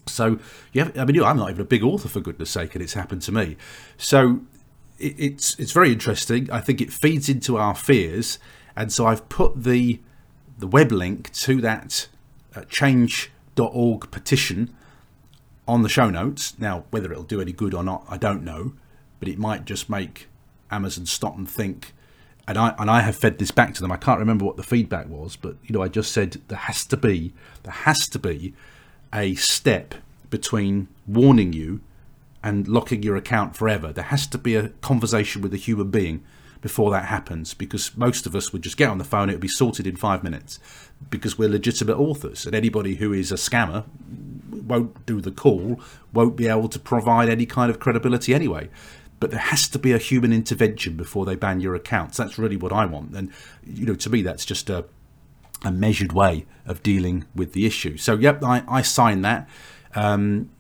[0.09, 0.39] So,
[0.73, 2.95] yeah, I mean, you I'm not even a big author for goodness sake, and it's
[2.95, 3.57] happened to me.
[3.97, 4.41] So,
[4.99, 6.51] it, it's it's very interesting.
[6.51, 8.39] I think it feeds into our fears,
[8.77, 10.01] and so I've put the
[10.59, 12.09] the web link to that
[12.55, 14.75] uh, change.org petition
[15.67, 16.59] on the show notes.
[16.59, 18.73] Now, whether it'll do any good or not, I don't know,
[19.21, 20.29] but it might just make
[20.71, 21.95] Amazon stop and think.
[22.47, 23.93] And I and I have fed this back to them.
[23.93, 26.87] I can't remember what the feedback was, but you know, I just said there has
[26.87, 28.55] to be there has to be
[29.13, 29.95] a step
[30.31, 31.81] between warning you
[32.43, 33.93] and locking your account forever.
[33.93, 36.25] There has to be a conversation with a human being
[36.61, 39.41] before that happens because most of us would just get on the phone, it would
[39.41, 40.59] be sorted in five minutes
[41.11, 42.47] because we're legitimate authors.
[42.47, 43.85] And anybody who is a scammer
[44.51, 45.81] won't do the call,
[46.13, 48.69] won't be able to provide any kind of credibility anyway.
[49.21, 52.17] But there has to be a human intervention before they ban your accounts.
[52.17, 53.17] That's really what I want.
[53.17, 53.33] And,
[53.65, 54.85] you know, to me, that's just a
[55.65, 57.97] a measured way of dealing with the issue.
[57.97, 59.49] So, yep, I, I signed that.
[59.95, 60.51] Um,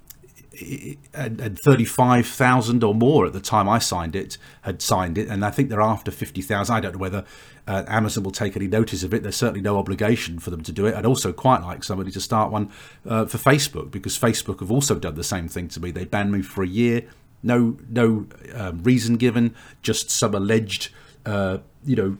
[1.14, 5.50] and 35,000 or more at the time I signed it had signed it, and I
[5.50, 6.74] think they're after 50,000.
[6.74, 7.24] I don't know whether
[7.66, 9.22] uh, Amazon will take any notice of it.
[9.22, 10.94] There's certainly no obligation for them to do it.
[10.94, 12.70] I'd also quite like somebody to start one
[13.06, 15.90] uh, for Facebook because Facebook have also done the same thing to me.
[15.90, 17.04] They banned me for a year,
[17.42, 20.90] no no um, reason given, just some alleged
[21.26, 22.16] uh, you know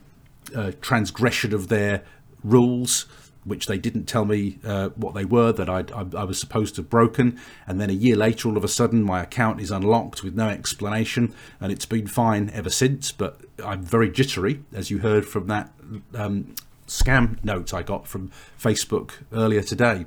[0.55, 2.05] uh, transgression of their
[2.49, 3.07] rules,
[3.45, 6.75] which they didn't tell me uh, what they were, that I, I, I, was supposed
[6.75, 7.41] to have broken.
[7.67, 10.49] And then a year later, all of a sudden, my account is unlocked with no
[10.49, 13.13] explanation, and it's been fine ever since.
[13.13, 15.73] But I'm very jittery, as you heard from that
[16.15, 16.55] um,
[16.87, 18.31] scam note I got from
[18.61, 20.07] Facebook earlier today.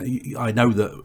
[0.00, 1.04] I know that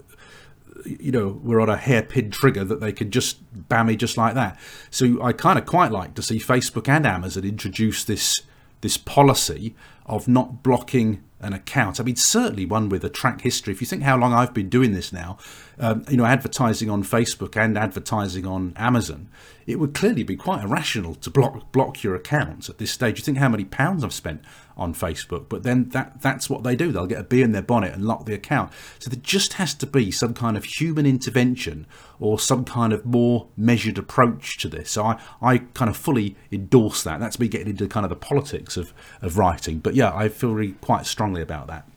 [0.86, 3.40] you know we're on a hairpin trigger that they can just
[3.70, 4.60] ban me just like that.
[4.90, 8.42] So I kind of quite like to see Facebook and Amazon introduce this
[8.82, 12.00] this policy of not blocking an account.
[12.00, 13.74] I mean, certainly one with a track history.
[13.74, 15.38] If you think how long I've been doing this now,
[15.80, 19.30] um, you know, advertising on Facebook and advertising on Amazon,
[19.66, 23.18] it would clearly be quite irrational to block block your accounts at this stage.
[23.18, 24.44] You think how many pounds I've spent
[24.76, 26.92] on Facebook, but then that that's what they do.
[26.92, 28.72] They'll get a bee in their bonnet and lock the account.
[29.00, 31.88] So there just has to be some kind of human intervention
[32.20, 34.92] or some kind of more measured approach to this.
[34.92, 37.20] So I, I kind of fully endorse that.
[37.20, 39.80] That's me getting into kind of the politics of, of writing.
[39.80, 41.88] But yeah, I feel really quite strongly about that.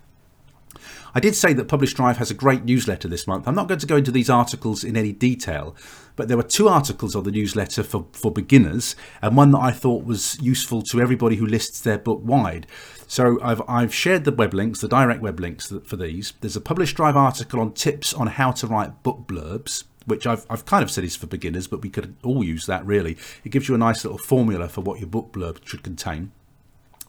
[1.16, 3.48] I did say that Publish Drive has a great newsletter this month.
[3.48, 5.74] I'm not going to go into these articles in any detail,
[6.14, 9.70] but there were two articles on the newsletter for, for beginners and one that I
[9.70, 12.66] thought was useful to everybody who lists their book wide.
[13.06, 16.34] So I've, I've shared the web links, the direct web links for these.
[16.42, 20.44] There's a Publish Drive article on tips on how to write book blurbs which I've,
[20.50, 23.16] I've kind of said is for beginners, but we could all use that really.
[23.42, 26.30] It gives you a nice little formula for what your book blurb should contain.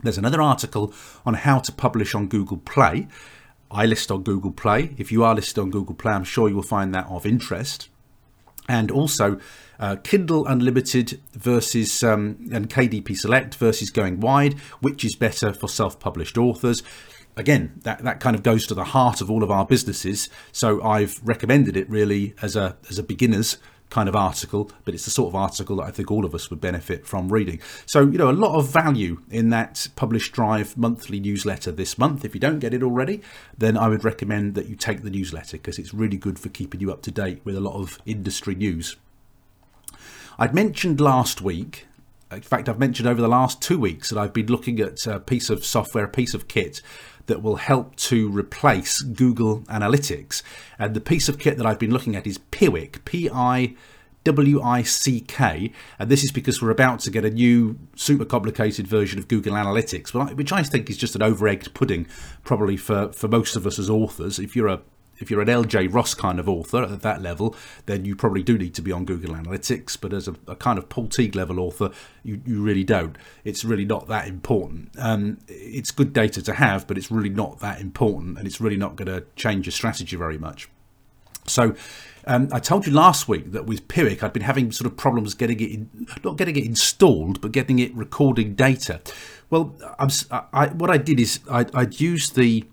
[0.02, 0.94] There's another article
[1.26, 3.08] on how to publish on Google Play.
[3.70, 4.96] I list on Google Play.
[4.98, 7.90] If you are listed on Google Play, I'm sure you will find that of interest
[8.68, 9.40] and also
[9.80, 15.68] uh, Kindle Unlimited versus um, and KDP Select versus going wide, which is better for
[15.68, 16.84] self-published authors.
[17.36, 20.28] Again, that, that kind of goes to the heart of all of our businesses.
[20.52, 23.58] So I've recommended it really as a as a beginner's
[23.90, 26.50] kind of article, but it's the sort of article that I think all of us
[26.50, 27.60] would benefit from reading.
[27.86, 32.26] So, you know, a lot of value in that Publish Drive monthly newsletter this month.
[32.26, 33.22] If you don't get it already,
[33.58, 36.82] then I would recommend that you take the newsletter because it's really good for keeping
[36.82, 38.98] you up to date with a lot of industry news.
[40.38, 41.88] I'd mentioned last week
[42.32, 45.20] in fact, I've mentioned over the last two weeks that I've been looking at a
[45.20, 46.82] piece of software, a piece of kit
[47.28, 50.42] that will help to replace Google Analytics.
[50.80, 53.76] And the piece of kit that I've been looking at is Piwik, P I
[54.24, 58.26] W I C K, and this is because we're about to get a new super
[58.26, 62.08] complicated version of Google Analytics, which I think is just an over egged pudding,
[62.44, 64.38] probably for, for most of us as authors.
[64.38, 64.82] If you're a
[65.20, 68.58] if you're an LJ Ross kind of author at that level, then you probably do
[68.58, 69.98] need to be on Google Analytics.
[70.00, 71.92] But as a, a kind of Paul Teague level author,
[72.24, 73.18] you, you really don't.
[73.44, 74.90] It's really not that important.
[74.98, 78.78] Um, it's good data to have, but it's really not that important, and it's really
[78.78, 80.70] not going to change your strategy very much.
[81.48, 81.76] So,
[82.26, 85.34] um, I told you last week that with Piwik, I'd been having sort of problems
[85.34, 89.00] getting it, in, not getting it installed, but getting it recording data.
[89.50, 92.66] Well, I, what I did is I, I'd used the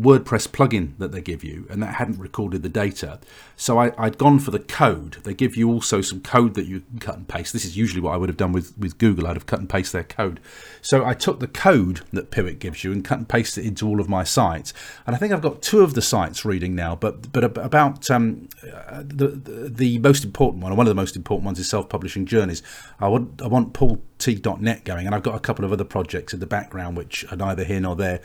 [0.00, 3.20] WordPress plugin that they give you, and that hadn't recorded the data.
[3.56, 5.18] So I, had gone for the code.
[5.24, 7.52] They give you also some code that you can cut and paste.
[7.52, 9.26] This is usually what I would have done with, with Google.
[9.26, 10.40] I'd have cut and paste their code.
[10.80, 13.86] So I took the code that Piwik gives you and cut and paste it into
[13.86, 14.72] all of my sites.
[15.06, 18.48] And I think I've got two of the sites reading now, but but about um,
[18.62, 22.26] the, the, the most important one, or one of the most important ones, is self-publishing
[22.26, 22.62] journeys.
[22.98, 26.40] I want I want paulteague.net going, and I've got a couple of other projects in
[26.40, 28.20] the background which are neither here nor there.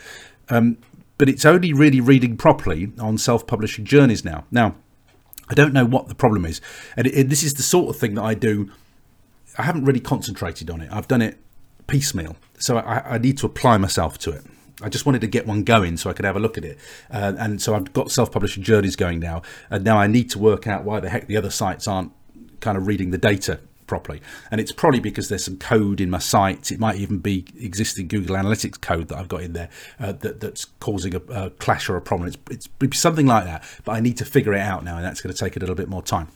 [0.50, 0.78] Um,
[1.18, 4.46] but it's only really reading properly on self-publishing journeys now.
[4.52, 4.76] Now,
[5.50, 6.60] I don't know what the problem is,
[6.98, 8.72] and it, it, this is the sort of thing that I do.
[9.58, 10.90] I haven't really concentrated on it.
[10.92, 11.38] I've done it
[11.88, 14.44] piecemeal, so I, I need to apply myself to it.
[14.82, 16.78] I just wanted to get one going so I could have a look at it,
[17.12, 20.68] uh, and so I've got self-publishing journeys going now, and now I need to work
[20.68, 22.12] out why the heck the other sites aren't
[22.60, 24.22] kind of reading the data properly.
[24.52, 26.72] And it's probably because there's some code in my site.
[26.72, 29.70] It might even be existing Google Analytics code that I've got in there
[30.00, 32.34] uh, that, that's causing a, a, clash or a problem.
[32.50, 35.22] It's, it's something like that, but I need to figure it out now, and that's
[35.22, 36.28] going to take a little bit more time.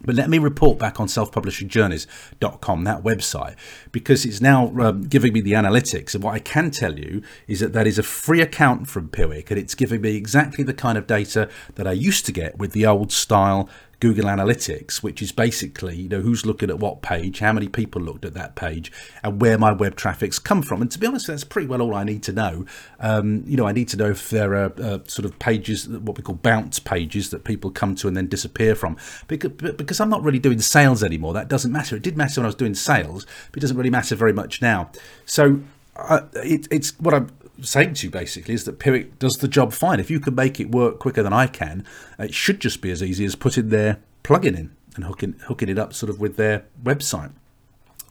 [0.00, 3.56] But let me report back on selfpublishingjourneys.com, that website,
[3.90, 6.14] because it's now um, giving me the analytics.
[6.14, 9.50] And what I can tell you is that that is a free account from Piwik,
[9.50, 12.72] and it's giving me exactly the kind of data that I used to get with
[12.72, 13.68] the old style
[14.00, 18.00] Google Analytics, which is basically, you know, who's looking at what page, how many people
[18.00, 20.80] looked at that page, and where my web traffic's come from.
[20.80, 22.64] And to be honest, that's pretty well all I need to know.
[23.00, 26.16] Um, you know, I need to know if there are uh, sort of pages, what
[26.16, 28.96] we call bounce pages that people come to and then disappear from.
[29.26, 31.96] Because, because I'm not really doing sales anymore, that doesn't matter.
[31.96, 34.62] It did matter when I was doing sales, but it doesn't really matter very much
[34.62, 34.90] now.
[35.24, 35.60] So
[35.96, 37.30] uh, it, it's what I'm
[37.62, 40.00] saying to you basically is that Piwik does the job fine.
[40.00, 41.84] If you can make it work quicker than I can,
[42.18, 45.78] it should just be as easy as putting their plugin in and hooking hooking it
[45.78, 47.32] up sort of with their website.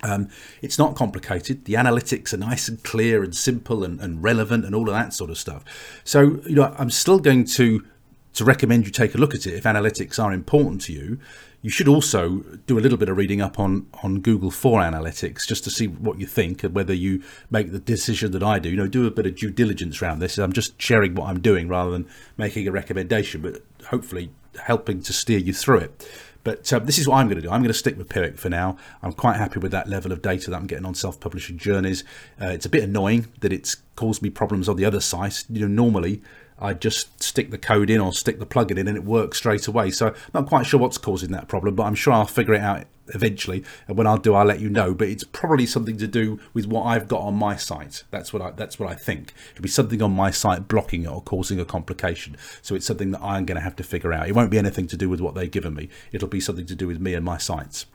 [0.04, 0.30] Um,
[0.62, 1.66] it's not complicated.
[1.66, 5.14] The analytics are nice and clear and simple and, and relevant and all of that
[5.14, 5.64] sort of stuff.
[6.04, 7.86] So you know, I'm still going to
[8.34, 11.20] to recommend you take a look at it if analytics are important to you.
[11.68, 15.46] You should also do a little bit of reading up on, on Google for Analytics
[15.46, 18.70] just to see what you think and whether you make the decision that I do.
[18.70, 20.38] You know, do a bit of due diligence around this.
[20.38, 24.32] I'm just sharing what I'm doing rather than making a recommendation, but hopefully
[24.64, 26.10] helping to steer you through it.
[26.46, 27.52] But uh, this is what I'm going to do.
[27.52, 28.78] I'm going to stick with Piwik for now.
[29.04, 32.06] I'm quite happy with that level of data that I'm getting on self-publishing journeys.
[32.42, 35.44] Uh, it's a bit annoying that it's caused me problems on the other site.
[35.50, 36.22] You know, normally
[36.60, 39.68] I just stick the code in or stick the plugin in and it works straight
[39.68, 39.92] away.
[39.92, 42.62] So I'm not quite sure what's causing that problem, but I'm sure I'll figure it
[42.62, 43.64] out eventually.
[43.88, 44.94] And when I'll do, I'll let you know.
[44.94, 48.04] But it's probably something to do with what I've got on my site.
[48.12, 49.34] That's what I that's what I think.
[49.54, 52.38] It'll be something on my site blocking it or causing a complication.
[52.62, 54.28] So it's something that I'm going to have to figure out.
[54.28, 55.90] It won't be anything to do with what they've given me.
[56.12, 57.86] It'll be something to do with me and my sites.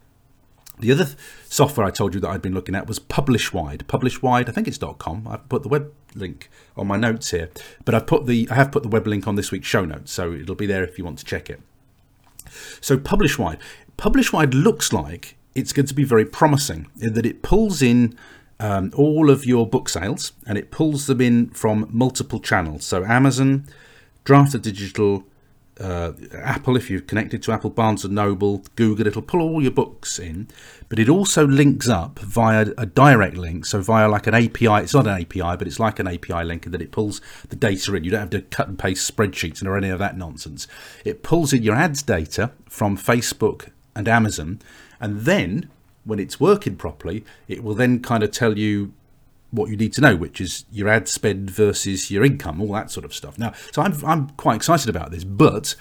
[0.78, 3.86] The other th- software I told you that I'd been looking at was Publishwide.
[3.86, 5.28] Publishwide, I think it's .com.
[5.28, 7.50] I've put the web link on my notes here,
[7.84, 10.12] but I've put the I have put the web link on this week's show notes,
[10.12, 11.60] so it'll be there if you want to check it.
[12.80, 13.58] So Publishwide,
[13.96, 18.16] Publishwide looks like it's going to be very promising in that it pulls in
[18.58, 22.84] um, all of your book sales and it pulls them in from multiple channels.
[22.84, 23.66] So Amazon,
[24.24, 25.24] Draft2Digital,
[25.82, 29.72] uh, Apple, if you're connected to Apple, Barnes and Noble, Google, it'll pull all your
[29.72, 30.48] books in,
[30.88, 33.66] but it also links up via a direct link.
[33.66, 36.64] So via like an API, it's not an API, but it's like an API link
[36.64, 38.04] and that it pulls the data in.
[38.04, 40.68] You don't have to cut and paste spreadsheets or any of that nonsense.
[41.04, 44.60] It pulls in your ads data from Facebook and Amazon,
[45.00, 45.68] and then
[46.04, 48.92] when it's working properly, it will then kind of tell you
[49.52, 52.90] what you need to know, which is your ad spend versus your income, all that
[52.90, 53.38] sort of stuff.
[53.38, 55.76] Now, so I'm I'm quite excited about this, but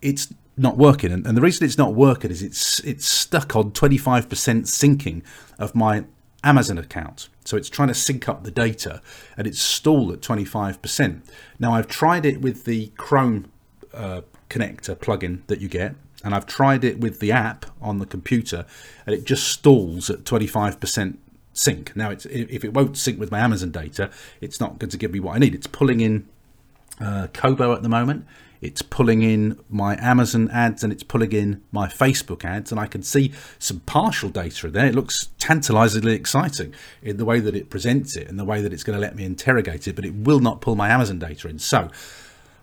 [0.00, 3.72] it's not working, and, and the reason it's not working is it's it's stuck on
[3.72, 5.22] 25% syncing
[5.58, 6.04] of my
[6.42, 7.28] Amazon account.
[7.44, 9.02] So it's trying to sync up the data,
[9.36, 11.22] and it's stalled at 25%.
[11.58, 13.50] Now I've tried it with the Chrome
[13.92, 18.06] uh, connector plugin that you get, and I've tried it with the app on the
[18.06, 18.64] computer,
[19.06, 21.16] and it just stalls at 25%
[21.58, 21.94] sync.
[21.96, 25.12] Now, it's, if it won't sync with my Amazon data, it's not going to give
[25.12, 25.54] me what I need.
[25.54, 26.28] It's pulling in
[27.00, 28.26] uh, Kobo at the moment.
[28.60, 32.86] It's pulling in my Amazon ads and it's pulling in my Facebook ads, and I
[32.86, 34.86] can see some partial data there.
[34.86, 38.72] It looks tantalizingly exciting in the way that it presents it and the way that
[38.72, 41.48] it's going to let me interrogate it, but it will not pull my Amazon data
[41.48, 41.60] in.
[41.60, 41.88] So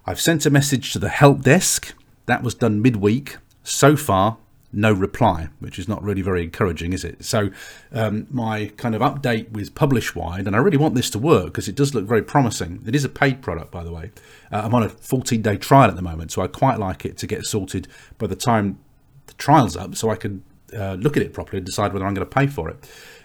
[0.05, 1.93] I've sent a message to the help desk.
[2.25, 3.38] That was done midweek.
[3.63, 4.38] So far,
[4.75, 7.23] no reply, which is not really very encouraging, is it?
[7.23, 7.49] So,
[7.91, 11.67] um, my kind of update with Publishwide, and I really want this to work because
[11.67, 12.83] it does look very promising.
[12.85, 14.11] It is a paid product, by the way.
[14.51, 17.17] Uh, I'm on a 14 day trial at the moment, so I quite like it
[17.17, 18.79] to get sorted by the time
[19.27, 22.13] the trial's up so I can uh, look at it properly and decide whether I'm
[22.13, 22.77] going to pay for it.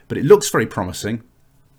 [0.08, 1.22] But it looks very promising.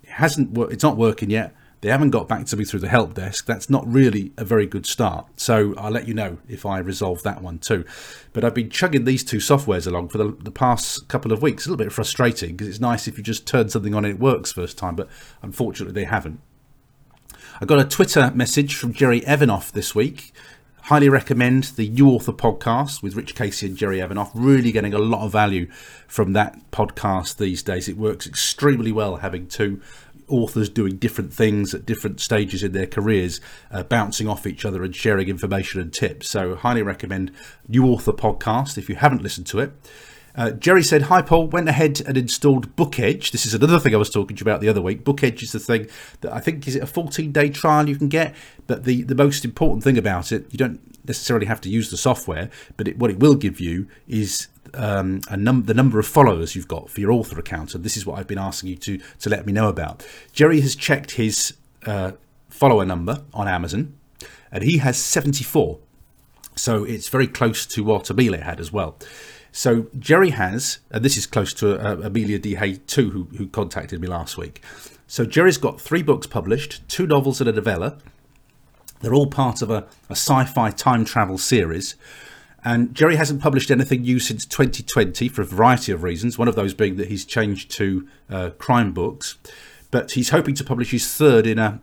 [0.04, 1.56] It hasn't, it's not working yet.
[1.82, 3.48] They haven't got back to me through the help desk.
[3.48, 5.28] That's not really a very good start.
[5.36, 7.86] So I'll let you know if I resolve that one too.
[8.34, 11.66] But I've been chugging these two softwares along for the, the past couple of weeks.
[11.66, 14.20] a little bit frustrating because it's nice if you just turn something on and it
[14.20, 15.10] works first time, but
[15.42, 16.40] unfortunately they haven't.
[17.60, 20.34] I got a Twitter message from Jerry Evanoff this week.
[20.86, 24.32] Highly recommend the New Author podcast with Rich Casey and Jerry Evanoff.
[24.34, 25.68] Really getting a lot of value
[26.08, 27.88] from that podcast these days.
[27.88, 29.80] It works extremely well having two
[30.32, 33.42] authors doing different things at different stages in their careers,
[33.72, 36.30] uh, bouncing off each other and sharing information and tips.
[36.30, 37.32] So, highly recommend
[37.68, 39.74] New Author Podcast if you haven't listened to it.
[40.36, 41.48] Uh, Jerry said, Hi, Paul.
[41.48, 43.32] Went ahead and installed Bookedge.
[43.32, 45.04] This is another thing I was talking to you about the other week.
[45.04, 45.88] Bookedge is the thing
[46.22, 48.34] that I think is it a 14 day trial you can get.
[48.68, 51.98] But the, the most important thing about it, you don't necessarily have to use the
[51.98, 56.56] software, but it, what it will give you is um, num- the number of followers
[56.56, 57.76] you've got for your author account.
[57.76, 60.06] And this is what I've been asking you to, to let me know about.
[60.32, 61.54] Jerry has checked his
[61.86, 62.12] uh,
[62.50, 63.96] follower number on Amazon,
[64.52, 65.80] and he has 74.
[66.56, 68.98] So it's very close to what Amelia had as well.
[69.52, 72.56] So Jerry has, and this is close to uh, Amelia D.
[72.56, 74.62] Hay too, who, who contacted me last week.
[75.08, 77.98] So Jerry's got three books published, two novels and a novella.
[79.02, 81.96] They're all part of a, a sci-fi time travel series.
[82.64, 86.56] And Jerry hasn't published anything new since 2020 for a variety of reasons, one of
[86.56, 89.38] those being that he's changed to uh, crime books.
[89.90, 91.82] But he's hoping to publish his third in a,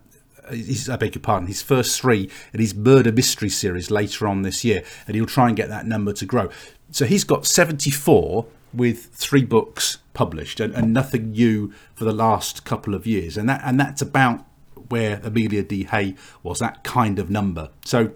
[0.49, 4.41] his, I beg your pardon, his first three in his murder mystery series later on
[4.41, 6.49] this year, and he'll try and get that number to grow.
[6.91, 12.65] So he's got 74 with three books published and, and nothing new for the last
[12.65, 14.45] couple of years, and that and that's about
[14.89, 15.83] where Amelia D.
[15.83, 17.69] Hay was, that kind of number.
[17.85, 18.11] So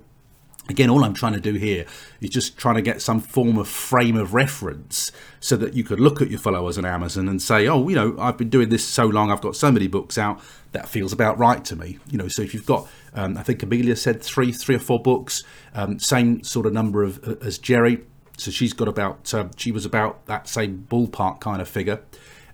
[0.69, 1.85] Again, all I'm trying to do here
[2.21, 5.99] is just trying to get some form of frame of reference so that you could
[5.99, 8.87] look at your followers on Amazon and say, oh, you know, I've been doing this
[8.87, 10.39] so long, I've got so many books out,
[10.71, 11.99] that feels about right to me.
[12.09, 15.01] You know, so if you've got, um, I think Amelia said three, three or four
[15.01, 18.01] books, um, same sort of number of uh, as Jerry.
[18.37, 22.01] So she's got about, uh, she was about that same ballpark kind of figure.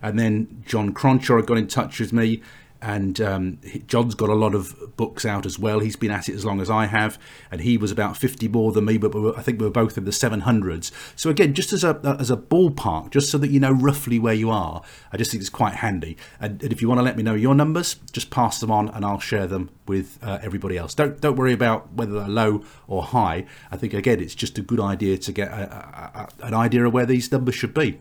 [0.02, 2.42] And then John Cronshaw got in touch with me
[2.82, 5.80] and um, John's got a lot of books out as well.
[5.80, 7.18] He's been at it as long as I have,
[7.50, 10.04] and he was about 50 more than me, but I think we were both in
[10.04, 10.90] the 700s.
[11.16, 14.34] So again, just as a as a ballpark, just so that you know roughly where
[14.34, 16.16] you are, I just think it's quite handy.
[16.40, 18.88] And, and if you want to let me know your numbers, just pass them on,
[18.88, 20.94] and I'll share them with uh, everybody else.
[20.94, 23.46] Don't don't worry about whether they're low or high.
[23.70, 26.86] I think again, it's just a good idea to get a, a, a, an idea
[26.86, 28.00] of where these numbers should be.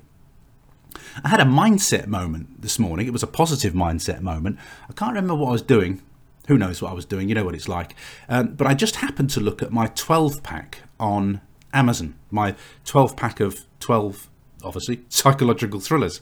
[1.24, 3.08] I had a mindset moment this morning.
[3.08, 4.58] It was a positive mindset moment.
[4.90, 6.02] I can't remember what I was doing.
[6.48, 7.30] Who knows what I was doing?
[7.30, 7.96] You know what it's like.
[8.28, 11.42] Um, but I just happened to look at my 12 pack on
[11.74, 14.28] Amazon, my 12 pack of 12,
[14.64, 16.22] obviously, psychological thrillers.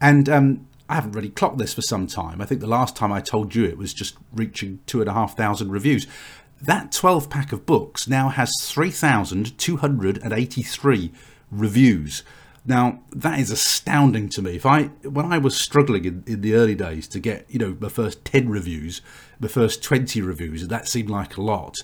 [0.00, 2.42] And um, I haven't really clocked this for some time.
[2.42, 5.14] I think the last time I told you it was just reaching two and a
[5.14, 6.08] half thousand reviews.
[6.60, 11.12] That 12 pack of books now has 3,283
[11.50, 12.22] reviews.
[12.64, 14.56] Now that is astounding to me.
[14.56, 17.76] If I when I was struggling in, in the early days to get you know
[17.80, 19.02] my first ten reviews,
[19.40, 21.82] my first twenty reviews, that seemed like a lot.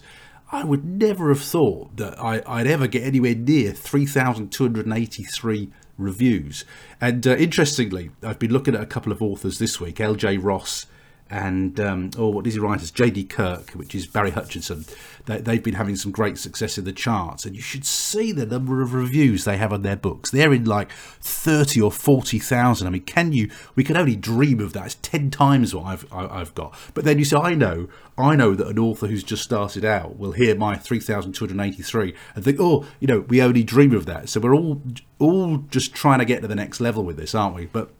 [0.50, 6.64] I would never have thought that I, would ever get anywhere near 3,283 reviews.
[7.02, 10.38] And uh, interestingly, I've been looking at a couple of authors this week, L.J.
[10.38, 10.86] Ross
[11.30, 13.24] and um, or what does he write as J.D.
[13.24, 14.84] Kirk, which is Barry Hutchinson.
[15.26, 18.46] They, they've been having some great success in the charts, and you should see the
[18.46, 20.30] number of reviews they have on their books.
[20.30, 22.86] They're in like thirty or forty thousand.
[22.86, 23.50] I mean, can you?
[23.74, 24.86] We can only dream of that.
[24.86, 26.78] It's ten times what I've I, have have got.
[26.94, 30.18] But then you say, I know, I know that an author who's just started out
[30.18, 33.62] will hear my three thousand two hundred eighty-three and think, oh, you know, we only
[33.62, 34.28] dream of that.
[34.28, 34.82] So we're all
[35.18, 37.66] all just trying to get to the next level with this, aren't we?
[37.66, 37.90] But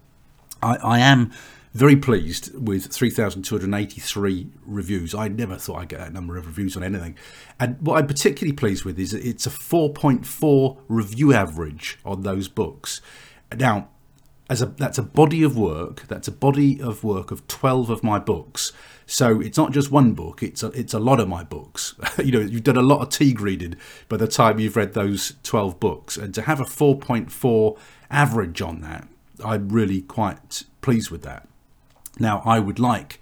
[0.62, 1.32] I, I am
[1.72, 5.14] very pleased with 3,283 reviews.
[5.14, 7.16] I never thought I'd get that number of reviews on anything.
[7.60, 13.00] And what I'm particularly pleased with is it's a 4.4 review average on those books.
[13.56, 13.88] Now,
[14.50, 16.06] as a that's a body of work.
[16.08, 18.72] That's a body of work of 12 of my books.
[19.06, 20.42] So it's not just one book.
[20.42, 21.94] It's a, it's a lot of my books.
[22.18, 23.76] you know, you've done a lot of Teague reading
[24.08, 27.78] by the time you've read those 12 books, and to have a 4.4
[28.10, 29.08] average on that,
[29.44, 31.47] I'm really quite pleased with that.
[32.18, 33.20] Now, I would like,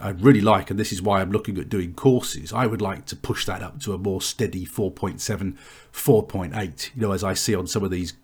[0.00, 3.06] I'd really like, and this is why I'm looking at doing courses, I would like
[3.06, 5.56] to push that up to a more steady 4.7,
[5.92, 8.14] 4.8, you know, as I see on some of these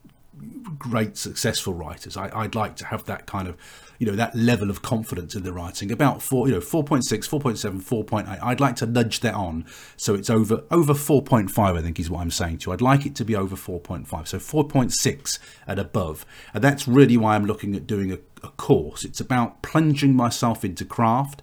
[0.78, 2.16] great successful writers.
[2.16, 3.56] I, would like to have that kind of,
[3.98, 5.92] you know, that level of confidence in the writing.
[5.92, 8.42] About four, you know, 4.6, 4.7, 4.8.
[8.42, 9.64] I'd like to nudge that on
[9.96, 11.78] so it's over over 4.5.
[11.78, 12.72] I think is what I'm saying to you.
[12.72, 17.36] I'd like it to be over 4.5, so 4.6 and above, and that's really why
[17.36, 19.05] I'm looking at doing a, a course.
[19.05, 21.43] It's about plunging myself into craft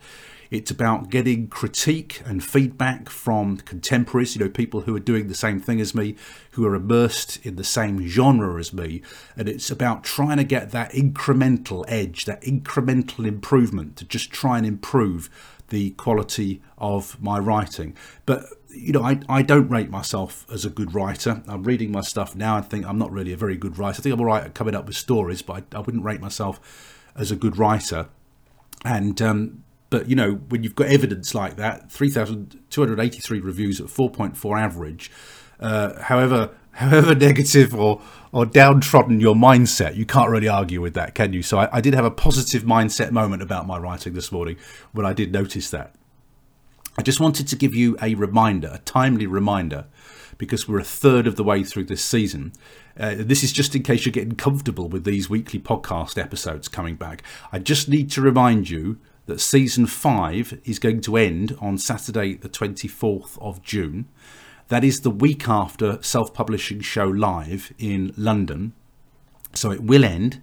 [0.52, 5.36] it's about getting critique and feedback from contemporaries, you know, people who are doing the
[5.36, 6.16] same thing as me,
[6.52, 9.04] who are immersed in the same genre as me.
[9.38, 14.58] And it's about trying to get that incremental edge, that incremental improvement to just try
[14.58, 15.30] and improve
[15.68, 17.95] the quality of my writing.
[18.26, 18.45] But
[18.80, 21.42] you know, I, I don't rate myself as a good writer.
[21.48, 24.00] I'm reading my stuff now and think I'm not really a very good writer.
[24.00, 26.22] I think I'm all right at coming up with stories, but I, I wouldn't rate
[26.22, 28.08] myself as a good writer.
[28.86, 34.60] And um, but you know, when you've got evidence like that, 3,283 reviews at 4.4
[34.60, 35.12] average,
[35.60, 38.02] uh, however however negative or
[38.32, 41.42] or downtrodden your mindset, you can't really argue with that, can you?
[41.42, 44.56] So I, I did have a positive mindset moment about my writing this morning
[44.92, 45.96] when I did notice that.
[46.98, 49.86] I just wanted to give you a reminder, a timely reminder,
[50.38, 52.54] because we're a third of the way through this season.
[53.00, 56.96] Uh, this is just in case you're getting comfortable with these weekly podcast episodes coming
[56.96, 57.24] back.
[57.52, 62.34] I just need to remind you that season five is going to end on Saturday,
[62.34, 64.08] the 24th of June.
[64.70, 68.74] That is the week after Self Publishing Show Live in London.
[69.54, 70.42] So it will end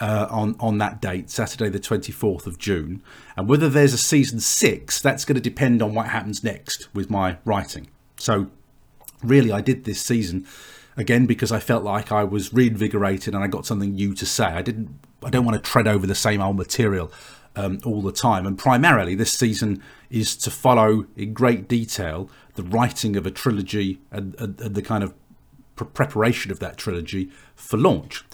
[0.00, 3.02] uh, on, on that date, Saturday, the 24th of June.
[3.36, 7.10] And whether there's a season six, that's going to depend on what happens next with
[7.10, 7.88] my writing.
[8.18, 8.48] So,
[9.22, 10.46] really, I did this season
[10.96, 14.44] again because I felt like I was reinvigorated and I got something new to say.
[14.44, 14.98] I didn't.
[15.24, 17.10] I don't want to tread over the same old material
[17.56, 18.46] um, all the time.
[18.46, 24.00] And primarily, this season is to follow in great detail the writing of a trilogy
[24.10, 25.14] and, and, and the kind of
[25.74, 28.24] pre- preparation of that trilogy for launch.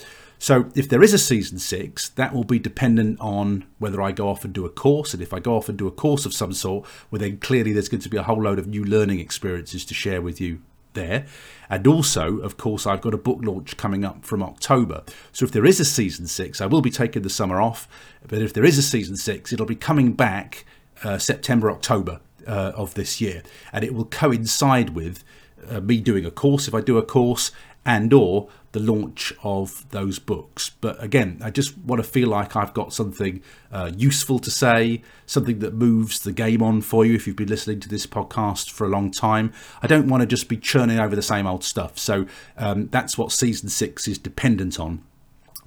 [0.43, 4.29] So, if there is a season six, that will be dependent on whether I go
[4.29, 5.15] off and do a course.
[5.15, 7.73] And if I go off and do a course of some sort, well, then clearly
[7.73, 10.61] there's going to be a whole load of new learning experiences to share with you
[10.95, 11.27] there.
[11.71, 15.05] And also, of course, I've got a book launch coming up from October.
[15.31, 17.87] So if there is a season six, I will be taking the summer off.
[18.27, 20.65] But if there is a season six, it'll be coming back
[21.05, 22.19] uh, September, October
[22.49, 23.45] uh, of this year.
[23.73, 25.23] And it will coincide with
[25.71, 27.53] uh, me doing a course if I do a course
[27.85, 30.71] and or the launch of those books.
[30.81, 35.03] But again, I just want to feel like I've got something uh, useful to say,
[35.27, 38.71] something that moves the game on for you if you've been listening to this podcast
[38.71, 39.53] for a long time.
[39.83, 41.99] I don't want to just be churning over the same old stuff.
[41.99, 45.05] So um, that's what season six is dependent on.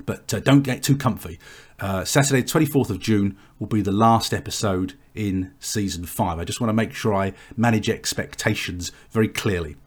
[0.06, 1.40] But uh, don't get too comfy.
[1.80, 6.40] Uh, Saturday, 24th of June, will be the last episode in season five.
[6.40, 9.78] I just want to make sure I manage expectations very clearly.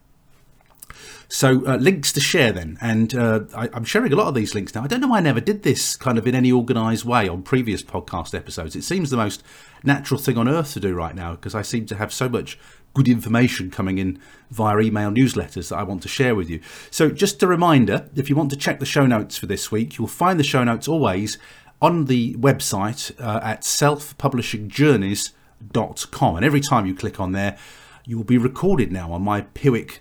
[1.28, 4.54] So uh, links to share then, and uh, I, am sharing a lot of these
[4.54, 4.82] links now.
[4.82, 7.42] I don't know why I never did this kind of in any organised way on
[7.42, 8.74] previous podcast episodes.
[8.74, 9.42] It seems the most
[9.84, 12.58] natural thing on earth to do right now because I seem to have so much
[12.94, 14.18] good information coming in
[14.50, 16.60] via email newsletters that I want to share with you.
[16.90, 19.98] So just a reminder, if you want to check the show notes for this week,
[19.98, 21.36] you'll find the show notes always
[21.80, 26.36] on the website uh, at selfpublishingjourneys.com.
[26.36, 27.56] And every time you click on there,
[28.04, 29.98] you will be recorded now on my Piwik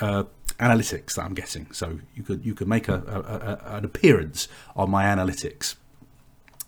[0.00, 0.24] uh,
[0.58, 1.70] analytics that I'm getting.
[1.72, 5.76] So you could you could make a, a, a, an appearance on my analytics.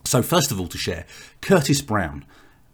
[0.04, 1.06] So first of all, to share
[1.40, 2.24] Curtis Brown,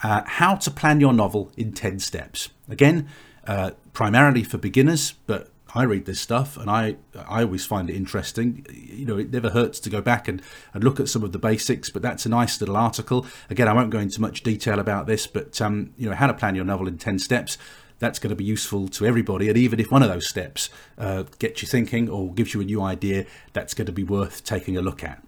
[0.02, 2.48] uh, how to plan your novel in ten steps.
[2.68, 3.08] Again,
[3.46, 7.96] uh, primarily for beginners, but I read this stuff and I I always find it
[7.96, 8.66] interesting.
[8.72, 10.42] You know, it never hurts to go back and,
[10.74, 13.26] and look at some of the basics, but that's a nice little article.
[13.48, 16.34] Again, I won't go into much detail about this, but um, you know, how to
[16.34, 17.58] plan your novel in 10 steps
[18.00, 19.48] that's going to be useful to everybody.
[19.48, 22.64] And even if one of those steps uh, gets you thinking or gives you a
[22.64, 25.22] new idea, that's going to be worth taking a look at.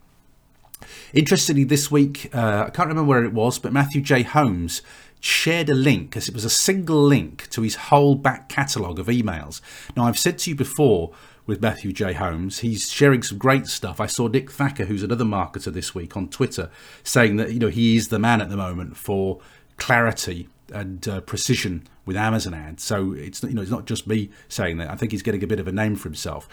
[1.14, 4.22] Interestingly, this week, uh, I can't remember where it was, but Matthew J.
[4.22, 4.82] Holmes
[5.20, 9.06] shared a link as it was a single link to his whole back catalogue of
[9.06, 9.60] emails.
[9.96, 11.12] Now, I've said to you before
[11.46, 12.14] with Matthew J.
[12.14, 14.00] Holmes, he's sharing some great stuff.
[14.00, 16.70] I saw Nick Thacker, who's another marketer this week on Twitter,
[17.04, 19.40] saying that you know he is the man at the moment for
[19.76, 22.82] clarity and uh, precision with Amazon ads.
[22.82, 24.90] So it's you know it's not just me saying that.
[24.90, 26.48] I think he's getting a bit of a name for himself.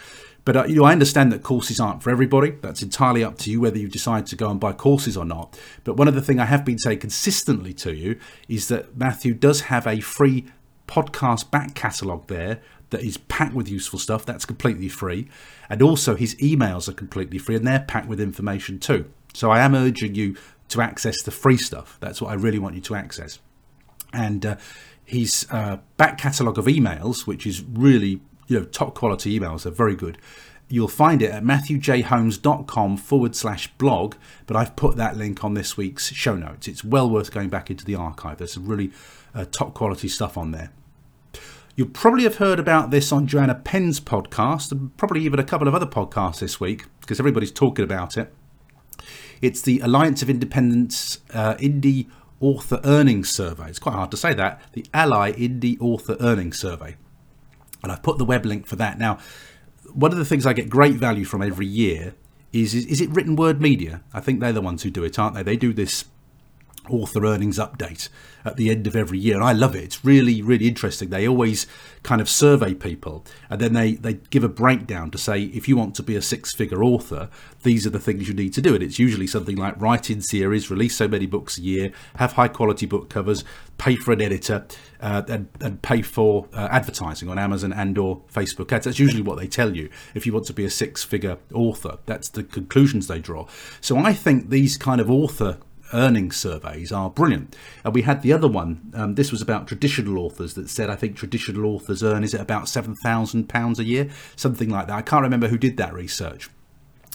[0.46, 2.52] But uh, you know I understand that courses aren't for everybody.
[2.52, 5.60] That's entirely up to you whether you decide to go and buy courses or not.
[5.84, 9.34] But one of the things I have been saying consistently to you is that Matthew
[9.34, 10.46] does have a free
[10.88, 14.26] podcast back catalogue there that is packed with useful stuff.
[14.26, 15.28] That's completely free.
[15.70, 19.12] And also his emails are completely free and they're packed with information too.
[19.34, 20.36] So I am urging you
[20.70, 21.98] to access the free stuff.
[22.00, 23.40] That's what I really want you to access.
[24.12, 24.56] And uh,
[25.10, 29.72] his uh, back catalogue of emails, which is really you know top quality emails, are
[29.72, 30.18] very good.
[30.72, 35.76] You'll find it at matthewjholmes.com forward slash blog, but I've put that link on this
[35.76, 36.68] week's show notes.
[36.68, 38.38] It's well worth going back into the archive.
[38.38, 38.92] There's some really
[39.34, 40.72] uh, top quality stuff on there.
[41.76, 45.68] You'll probably have heard about this on Joanna Penn's podcast, and probably even a couple
[45.68, 48.32] of other podcasts this week, because everybody's talking about it.
[49.42, 52.08] It's the Alliance of Independence uh, Indie
[52.40, 53.70] Author Earnings Survey.
[53.70, 54.62] It's quite hard to say that.
[54.74, 56.96] The ALLi Indie Author Earnings Survey.
[57.84, 59.00] And I've put the web link for that.
[59.00, 59.20] Now,
[59.94, 62.14] one of the things I get great value from every year
[62.52, 64.02] is, is, is it written word media?
[64.14, 65.44] I think they're the ones who do it, aren't they?
[65.44, 66.06] They do this
[66.90, 68.10] author earnings update
[68.46, 69.36] at the end of every year.
[69.36, 69.84] And I love it.
[69.84, 71.10] It's really, really interesting.
[71.10, 71.68] They always
[72.04, 75.76] kind of survey people and then they, they give a breakdown to say, if you
[75.76, 77.30] want to be a six figure author,
[77.64, 78.74] these are the things you need to do.
[78.74, 82.34] And it's usually something like write in series, release so many books a year, have
[82.34, 83.44] high quality book covers,
[83.78, 84.66] pay for an editor,
[85.02, 88.86] uh, and, and, pay for uh, advertising on Amazon and or Facebook ads.
[88.86, 91.98] That's usually what they tell you if you want to be a six figure author.
[92.06, 93.48] That's the conclusions they draw.
[93.80, 95.58] So I think these kind of author
[95.94, 97.56] earnings surveys are brilliant.
[97.84, 98.92] And we had the other one.
[98.94, 102.42] Um, this was about traditional authors that said I think traditional authors earn is it
[102.42, 104.96] about seven thousand pounds a year, something like that.
[104.96, 106.50] I can't remember who did that research,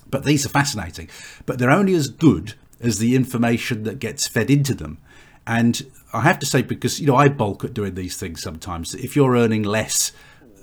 [0.09, 1.09] but these are fascinating.
[1.47, 4.99] But they're only as good as the information that gets fed into them.
[5.47, 8.95] And I have to say, because you know I bulk at doing these things sometimes.
[8.95, 10.13] If you're earning less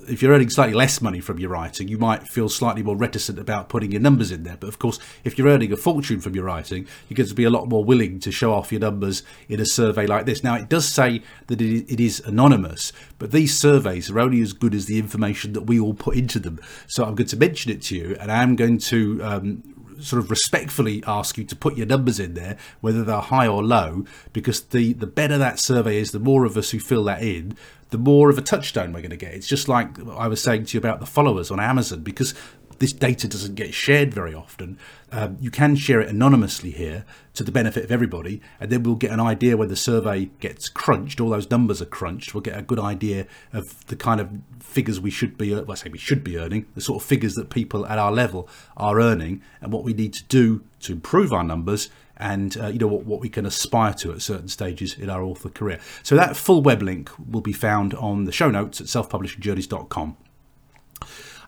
[0.08, 3.38] if you're earning slightly less money from your writing, you might feel slightly more reticent
[3.38, 4.56] about putting your numbers in there.
[4.58, 7.44] But of course, if you're earning a fortune from your writing, you're going to be
[7.44, 10.42] a lot more willing to show off your numbers in a survey like this.
[10.42, 14.74] Now, it does say that it is anonymous, but these surveys are only as good
[14.74, 16.60] as the information that we all put into them.
[16.86, 19.62] So I'm going to mention it to you, and I'm going to um,
[20.00, 23.62] sort of respectfully ask you to put your numbers in there, whether they're high or
[23.62, 27.22] low, because the, the better that survey is, the more of us who fill that
[27.22, 27.56] in,
[27.92, 29.34] the more of a touchstone we're going to get.
[29.34, 32.34] It's just like I was saying to you about the followers on Amazon, because
[32.78, 34.78] this data doesn't get shared very often.
[35.12, 38.96] Um, you can share it anonymously here to the benefit of everybody, and then we'll
[38.96, 41.20] get an idea when the survey gets crunched.
[41.20, 42.34] All those numbers are crunched.
[42.34, 45.54] We'll get a good idea of the kind of figures we should be.
[45.54, 48.10] Well, I say we should be earning the sort of figures that people at our
[48.10, 51.90] level are earning, and what we need to do to improve our numbers
[52.22, 55.22] and uh, you know what, what we can aspire to at certain stages in our
[55.22, 55.80] author career.
[56.04, 60.16] So that full web link will be found on the show notes at selfpublishingjourneys.com.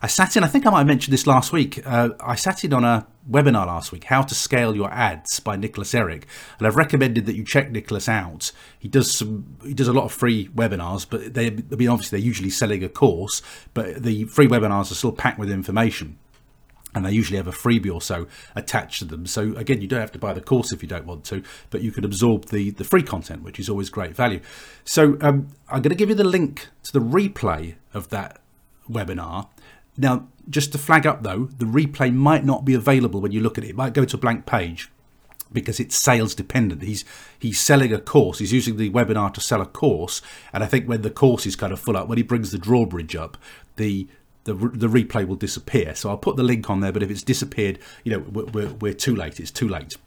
[0.01, 1.81] I sat in, I think I might have mentioned this last week.
[1.87, 5.55] Uh, I sat in on a webinar last week, How to Scale Your Ads by
[5.55, 6.27] Nicholas Erik.
[6.59, 8.51] And I've recommended that you check Nicholas out.
[8.77, 12.19] He does some, he does a lot of free webinars, but they, I mean, obviously
[12.19, 13.41] they're usually selling a course,
[13.73, 16.19] but the free webinars are still packed with information
[16.95, 18.25] and they usually have a freebie or so
[18.55, 19.27] attached to them.
[19.27, 21.81] So again, you don't have to buy the course if you don't want to, but
[21.81, 24.39] you can absorb the the free content, which is always great value.
[24.85, 28.39] So um, I'm going to give you the link to the replay of that
[28.89, 29.49] webinar.
[29.97, 33.57] Now, just to flag up though, the replay might not be available when you look
[33.57, 33.71] at it.
[33.71, 34.89] It might go to a blank page
[35.51, 36.81] because it's sales dependent.
[36.83, 37.03] He's
[37.37, 38.39] he's selling a course.
[38.39, 40.21] He's using the webinar to sell a course,
[40.53, 42.57] and I think when the course is kind of full up, when he brings the
[42.57, 43.37] drawbridge up,
[43.75, 44.07] the
[44.45, 45.93] the, the replay will disappear.
[45.95, 48.73] So I'll put the link on there, but if it's disappeared, you know, we're, we're,
[48.73, 49.39] we're too late.
[49.39, 49.97] It's too late.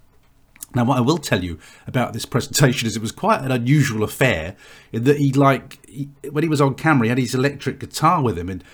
[0.75, 4.03] Now, what I will tell you about this presentation is it was quite an unusual
[4.03, 4.57] affair
[4.93, 8.23] in that he, like, he, when he was on camera, he had his electric guitar
[8.23, 8.65] with him, and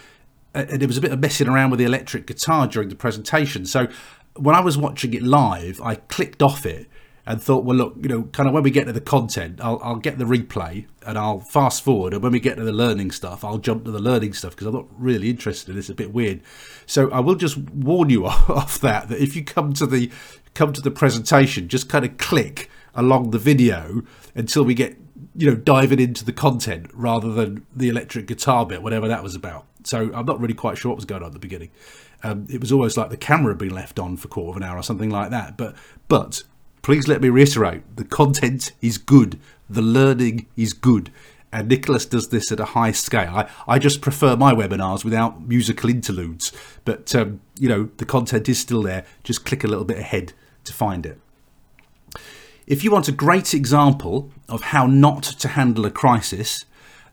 [0.54, 2.94] uh, and there was a bit of messing around with the electric guitar during the
[2.94, 3.66] presentation.
[3.66, 3.88] So
[4.36, 6.88] when I was watching it live, I clicked off it
[7.26, 9.80] and thought, well, look, you know, kind of when we get to the content, I'll,
[9.82, 12.12] I'll get the replay and I'll fast forward.
[12.12, 14.66] And when we get to the learning stuff, I'll jump to the learning stuff because
[14.66, 15.88] I'm not really interested in this.
[15.88, 16.40] A bit weird.
[16.86, 20.10] So I will just warn you off that, that if you come to the
[20.52, 24.02] come to the presentation, just kind of click along the video
[24.34, 24.96] until we get,
[25.34, 29.34] you know, diving into the content rather than the electric guitar bit, whatever that was
[29.34, 29.66] about.
[29.84, 31.70] So I'm not really quite sure what was going on at the beginning.
[32.22, 34.56] Um, it was almost like the camera had been left on for a quarter of
[34.56, 35.56] an hour or something like that.
[35.56, 35.74] But
[36.08, 36.42] but
[36.84, 41.10] please let me reiterate the content is good, the learning is good.
[41.50, 43.34] And Nicholas does this at a high scale.
[43.34, 46.52] I, I just prefer my webinars without musical interludes.
[46.84, 49.06] But, um, you know, the content is still there.
[49.22, 51.18] Just click a little bit ahead to find it.
[52.66, 56.66] If you want a great example of how not to handle a crisis,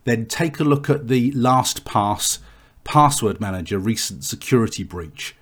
[0.04, 2.40] then take a look at the LastPass
[2.84, 5.36] password manager recent security breach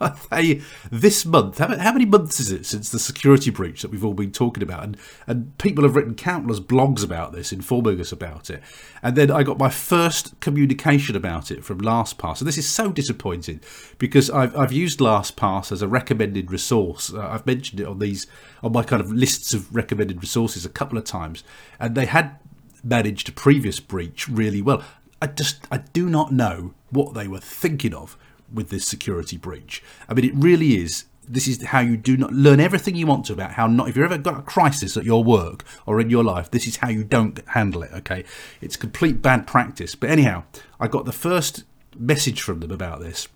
[0.30, 1.58] they this month?
[1.58, 4.62] How, how, many months is it since the security breach that we've all been talking
[4.62, 4.84] about?
[4.84, 8.62] And and people have written countless blogs about this, informing us about it.
[9.02, 12.40] And then I got my first communication about it from LastPass.
[12.40, 13.60] And this is so disappointing
[13.98, 17.12] because I've I've used LastPass as a recommended resource.
[17.12, 18.26] Uh, I've mentioned it on these
[18.62, 21.44] on my kind of lists of recommended resources a couple of times,
[21.78, 22.38] and they had
[22.82, 24.82] managed a previous breach really well.
[25.22, 28.16] I just I do not know what they were thinking of
[28.54, 29.82] with this security breach.
[30.08, 31.04] I mean, it really is.
[31.26, 33.88] This is how you do not learn everything you want to about how not.
[33.88, 36.76] If you've ever got a crisis at your work or in your life, this is
[36.76, 37.92] how you don't handle it.
[37.92, 38.24] Okay,
[38.60, 39.94] it's complete bad practice.
[39.94, 40.44] But anyhow,
[40.78, 41.64] I got the first
[41.96, 43.28] message from them about this.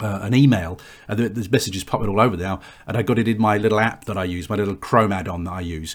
[0.00, 0.76] Uh, an email,
[1.06, 4.06] and there's messages popping all over now, and I got it in my little app
[4.06, 5.94] that I use, my little Chrome add-on that I use,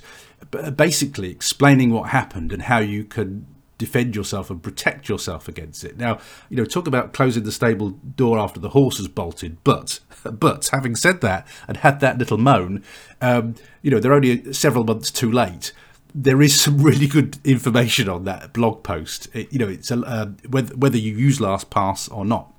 [0.77, 3.45] basically explaining what happened and how you can
[3.79, 5.97] defend yourself and protect yourself against it.
[5.97, 6.19] Now,
[6.49, 9.99] you know, talk about closing the stable door after the horse has bolted, but
[10.31, 12.83] but having said that and had that little moan,
[13.21, 15.71] um, you know, they're only several months too late.
[16.13, 19.29] There is some really good information on that blog post.
[19.33, 22.53] It, you know, it's a, uh, whether whether you use LastPass or not.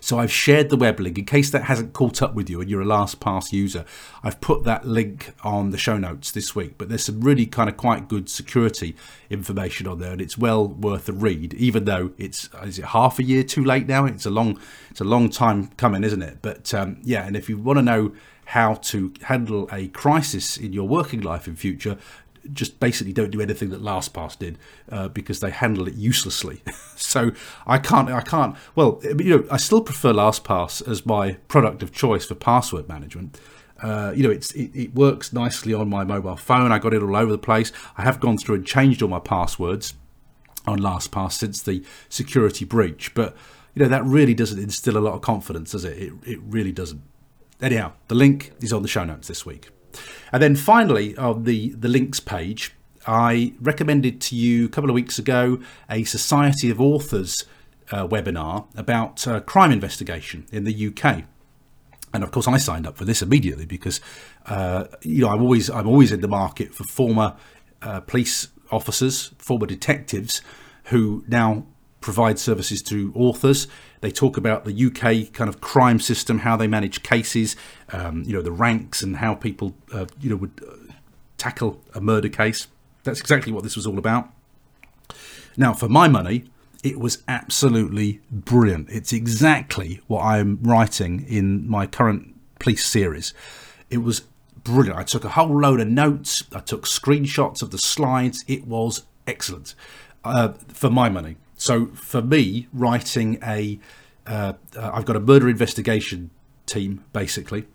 [0.00, 2.68] So I've shared the web link in case that hasn't caught up with you and
[2.70, 3.84] you're a LastPass user.
[4.22, 7.68] I've put that link on the show notes this week, but there's some really kind
[7.68, 8.96] of quite good security
[9.28, 11.54] information on there, and it's well worth a read.
[11.54, 14.04] Even though it's is it half a year too late now?
[14.04, 14.58] It's a long
[14.90, 16.38] it's a long time coming, isn't it?
[16.42, 18.12] But um, yeah, and if you want to know
[18.46, 21.96] how to handle a crisis in your working life in future,
[22.52, 24.58] just basically don't do anything that LastPass did
[24.90, 26.62] uh, because they handle it uselessly.
[26.96, 27.32] so
[27.66, 28.56] I can't, I can't.
[28.74, 33.38] Well, you know, I still prefer LastPass as my product of choice for password management.
[33.82, 36.70] Uh, you know, it's it, it, works nicely on my mobile phone.
[36.70, 37.72] I got it all over the place.
[37.96, 39.94] I have gone through and changed all my passwords
[40.66, 43.34] on LastPass since the security breach, but
[43.74, 45.96] you know that really doesn't instill a lot of confidence, does it?
[45.96, 47.00] It, it really doesn't.
[47.62, 49.70] Anyhow, the link is on the show notes this week.
[50.32, 52.74] And then finally, on the, the links page,
[53.06, 57.44] I recommended to you a couple of weeks ago a Society of Authors
[57.90, 61.24] uh, webinar about uh, crime investigation in the UK.
[62.12, 64.00] And of course, I signed up for this immediately because
[64.46, 67.36] uh, you know I'm always I'm always in the market for former
[67.82, 70.42] uh, police officers, former detectives
[70.84, 71.66] who now
[72.00, 73.66] provide services to authors.
[74.00, 77.56] They talk about the UK kind of crime system, how they manage cases,
[77.92, 80.92] um, you know, the ranks and how people, uh, you know, would uh,
[81.36, 82.68] tackle a murder case.
[83.04, 84.30] That's exactly what this was all about.
[85.56, 86.44] Now, for my money,
[86.82, 88.88] it was absolutely brilliant.
[88.90, 93.34] It's exactly what I'm writing in my current police series.
[93.90, 94.22] It was
[94.64, 94.98] brilliant.
[94.98, 96.44] I took a whole load of notes.
[96.54, 98.44] I took screenshots of the slides.
[98.46, 99.74] It was excellent
[100.24, 101.36] uh, for my money.
[101.60, 103.78] So for me, writing a
[104.26, 106.30] uh, uh, I've got a murder investigation
[106.64, 107.66] team, basically,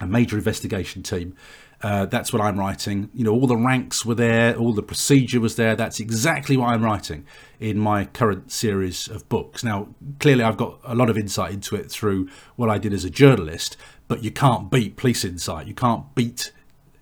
[0.00, 1.36] a major investigation team.
[1.80, 3.08] Uh, that's what I'm writing.
[3.14, 5.76] You know, all the ranks were there, all the procedure was there.
[5.76, 7.24] That's exactly what I'm writing
[7.60, 9.62] in my current series of books.
[9.62, 13.04] Now, clearly, I've got a lot of insight into it through what I did as
[13.04, 13.76] a journalist,
[14.08, 15.68] but you can't beat police insight.
[15.68, 16.50] You can't beat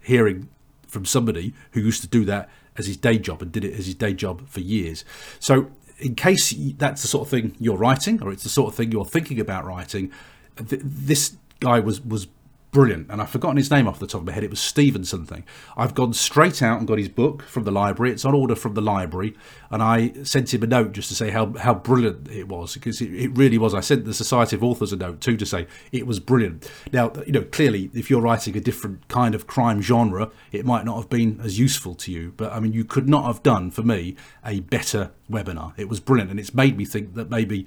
[0.03, 0.51] hearing
[0.87, 3.87] from somebody who used to do that as his day job and did it as
[3.87, 5.03] his day job for years.
[5.41, 8.75] So, in case that's the sort of thing you're writing, or it's the sort of
[8.75, 10.11] thing you're thinking about writing,
[10.57, 12.29] th- this guy was was
[12.71, 13.11] brilliant.
[13.11, 14.45] And I've forgotten his name off the top of my head.
[14.45, 15.45] It was Stephen something.
[15.77, 18.13] I've gone straight out and got his book from the library.
[18.13, 19.35] It's on order from the library.
[19.71, 23.01] And I sent him a note just to say how, how brilliant it was because
[23.01, 23.75] it, it really was.
[23.75, 26.71] I sent the Society of Authors a note too to say it was brilliant.
[26.93, 30.85] Now, you know, clearly, if you're writing a different kind of crime genre, it might
[30.85, 32.35] not have been as useful to you.
[32.37, 35.73] But I mean, you could not have done for me a better webinar.
[35.77, 36.31] It was brilliant.
[36.31, 37.67] And it's made me think that maybe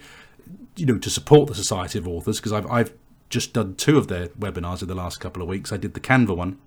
[0.75, 2.93] you know to support the society of authors because I've, I've
[3.30, 5.71] just done two of their webinars in the last couple of weeks.
[5.71, 6.57] I did the Canva one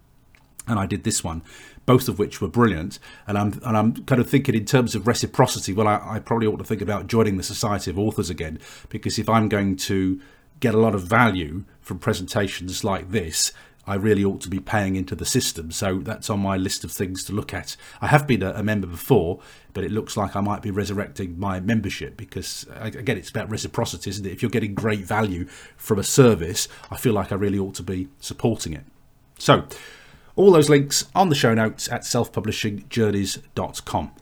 [0.66, 1.42] and I did this one,
[1.86, 2.98] both of which were brilliant.
[3.26, 5.72] And I'm and I'm kind of thinking in terms of reciprocity.
[5.72, 8.58] Well, I, I, probably ought to think about joining the Society of Authors again
[8.88, 10.20] because if I'm going to
[10.60, 13.52] get a lot of value from presentations like this,
[13.86, 15.70] I really ought to be paying into the system.
[15.72, 17.76] So that's on my list of things to look at.
[18.00, 19.40] I have been a, a member before,
[19.72, 24.08] but it looks like I might be resurrecting my membership because, again, it's about reciprocity,
[24.10, 24.32] isn't it?
[24.32, 27.82] If you're getting great value from a service, I feel like I really ought to
[27.82, 28.84] be supporting it.
[29.38, 29.66] So,
[30.36, 34.12] all those links on the show notes at selfpublishingjourneys.com.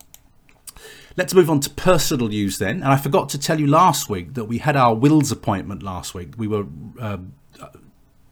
[1.16, 2.76] Let's move on to personal news then.
[2.76, 6.14] And I forgot to tell you last week that we had our wills appointment last
[6.14, 6.34] week.
[6.38, 6.64] We were
[6.98, 7.34] um,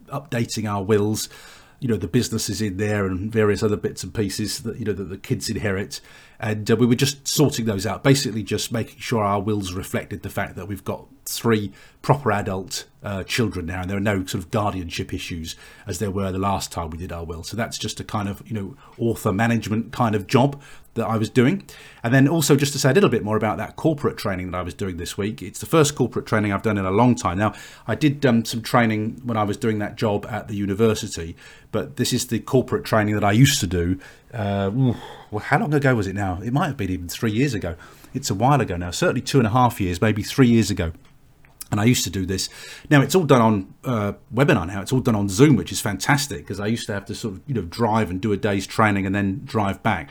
[0.09, 1.29] updating our wills
[1.79, 4.93] you know the businesses in there and various other bits and pieces that you know
[4.93, 6.01] that the kids inherit.
[6.41, 10.23] And uh, we were just sorting those out basically just making sure our wills reflected
[10.23, 14.19] the fact that we've got three proper adult uh, children now and there are no
[14.19, 15.55] sort of guardianship issues
[15.85, 17.43] as there were the last time we did our will.
[17.43, 20.61] So that's just a kind of you know author management kind of job
[20.95, 21.63] that I was doing.
[22.03, 24.57] And then also just to say a little bit more about that corporate training that
[24.57, 25.41] I was doing this week.
[25.41, 27.37] It's the first corporate training I've done in a long time.
[27.37, 27.53] Now,
[27.87, 31.35] I did um, some training when I was doing that job at the university,
[31.71, 33.99] but this is the corporate training that I used to do.
[34.33, 34.93] Uh,
[35.31, 36.39] well, how long ago was it now?
[36.41, 37.75] It might have been even three years ago.
[38.13, 40.91] It's a while ago now, certainly two and a half years, maybe three years ago.
[41.71, 42.49] And I used to do this.
[42.89, 44.65] Now it's all done on uh, webinar.
[44.65, 47.15] Now it's all done on Zoom, which is fantastic because I used to have to
[47.15, 50.09] sort of you know drive and do a day's training and then drive back.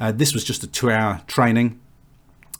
[0.00, 1.78] Uh, this was just a two hour training.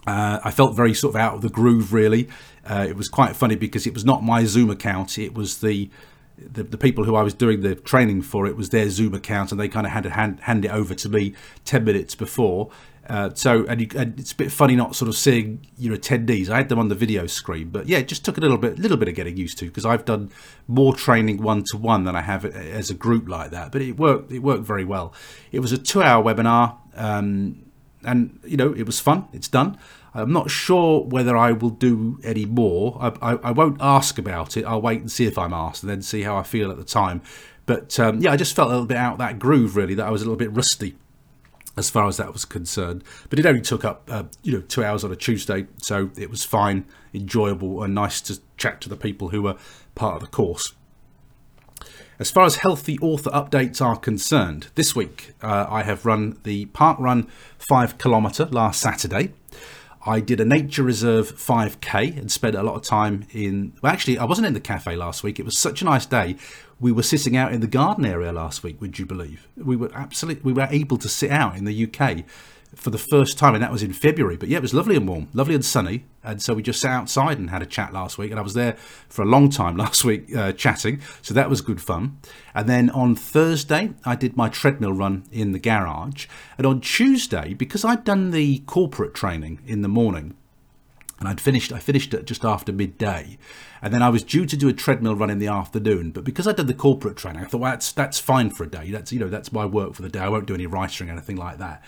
[0.07, 2.29] Uh, I felt very sort of out of the groove, really.
[2.65, 5.91] Uh, it was quite funny because it was not my Zoom account, it was the
[6.39, 9.53] the, the, people who I was doing the training for, it was their Zoom account,
[9.53, 11.35] and they kind of had to hand, hand it over to me
[11.67, 12.71] 10 minutes before.
[13.09, 16.49] Uh, so, and, you, and, it's a bit funny not sort of seeing your attendees.
[16.49, 18.79] I had them on the video screen, but yeah, it just took a little bit,
[18.79, 20.31] little bit of getting used to because I've done
[20.69, 23.73] more training one to one than I have as a group like that.
[23.73, 25.13] But it worked, it worked very well.
[25.51, 27.65] It was a two-hour webinar, um,
[28.05, 29.29] and you know it was fun.
[29.33, 29.79] It's done.
[30.13, 32.99] I'm not sure whether I will do any more.
[33.01, 34.65] I, I, I, won't ask about it.
[34.65, 36.85] I'll wait and see if I'm asked, and then see how I feel at the
[36.85, 37.23] time.
[37.67, 39.95] But um, yeah, I just felt a little bit out that groove, really.
[39.95, 40.97] That I was a little bit rusty
[41.77, 43.05] as far as that was concerned.
[43.29, 46.31] But it only took up, uh, you know, two hours on a Tuesday, so it
[46.31, 46.85] was fine,
[47.15, 49.57] enjoyable, and nice to chat to the people who were
[49.95, 50.75] part of the course.
[52.21, 56.67] As far as healthy author updates are concerned, this week uh, I have run the
[56.67, 59.33] Park Run 5 kilometre last Saturday.
[60.05, 63.73] I did a nature reserve 5k and spent a lot of time in.
[63.81, 65.39] Well, actually, I wasn't in the cafe last week.
[65.39, 66.37] It was such a nice day.
[66.79, 68.83] We were sitting out in the garden area last week.
[68.83, 69.49] Would you believe?
[69.57, 70.43] We were absolutely.
[70.43, 72.25] We were able to sit out in the UK
[72.75, 74.37] for the first time, and that was in February.
[74.37, 76.93] But yeah, it was lovely and warm, lovely and sunny, and so we just sat
[76.93, 78.31] outside and had a chat last week.
[78.31, 78.75] And I was there
[79.09, 82.19] for a long time last week uh, chatting, so that was good fun.
[82.55, 86.27] And then on Thursday, I did my treadmill run in the garage,
[86.59, 90.37] and on Tuesday, because I'd done the corporate training in the morning,
[91.19, 91.73] and I'd finished.
[91.73, 93.37] I finished it just after midday,
[93.83, 96.13] and then I was due to do a treadmill run in the afternoon.
[96.13, 98.71] But because I did the corporate training, I thought well, that's that's fine for a
[98.71, 98.91] day.
[98.91, 100.21] That's you know that's my work for the day.
[100.21, 101.83] I won't do any writing or anything like that.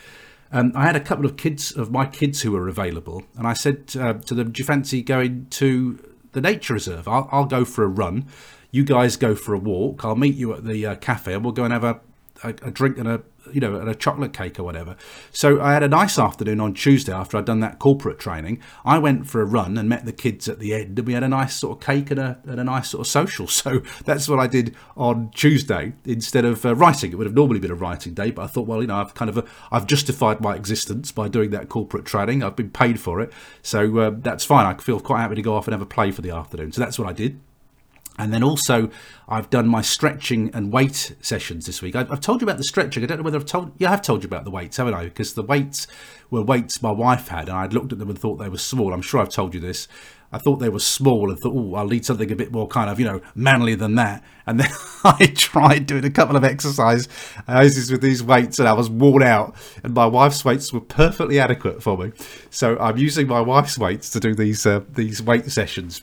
[0.52, 3.54] Um, I had a couple of kids of my kids who were available, and I
[3.54, 5.98] said uh, to them, "Do you fancy going to
[6.32, 7.08] the nature reserve?
[7.08, 8.26] I'll, I'll, go for a run.
[8.70, 10.04] You guys go for a walk.
[10.04, 12.00] I'll meet you at the uh, cafe, and we'll go and have a,
[12.42, 14.96] a, a drink and a you know, and a chocolate cake or whatever.
[15.32, 18.60] So I had a nice afternoon on Tuesday after I'd done that corporate training.
[18.84, 21.22] I went for a run and met the kids at the end, and we had
[21.22, 23.48] a nice sort of cake and a, and a nice sort of social.
[23.62, 27.12] So that's what I did on Tuesday instead of uh, writing.
[27.12, 29.14] It would have normally been a writing day, but I thought, well, you know, I've
[29.14, 32.42] kind of uh, I've justified my existence by doing that corporate training.
[32.42, 33.32] I've been paid for it,
[33.62, 34.66] so uh, that's fine.
[34.66, 36.72] I feel quite happy to go off and have a play for the afternoon.
[36.72, 37.38] So that's what I did.
[38.18, 38.90] And then also,
[39.26, 41.96] I've done my stretching and weight sessions this week.
[41.96, 43.02] I've told you about the stretching.
[43.02, 43.86] I don't know whether I've told you.
[43.86, 45.04] I have told you about the weights, haven't I?
[45.04, 45.86] Because the weights
[46.30, 48.92] were weights my wife had, and I'd looked at them and thought they were small.
[48.92, 49.88] I'm sure I've told you this.
[50.34, 52.88] I thought they were small and thought, oh, I'll need something a bit more kind
[52.88, 54.24] of, you know, manly than that.
[54.46, 54.70] And then
[55.04, 57.06] I tried doing a couple of exercises
[57.90, 59.54] with these weights and I was worn out.
[59.84, 62.12] And my wife's weights were perfectly adequate for me.
[62.48, 66.02] So I'm using my wife's weights to do these uh, these weight sessions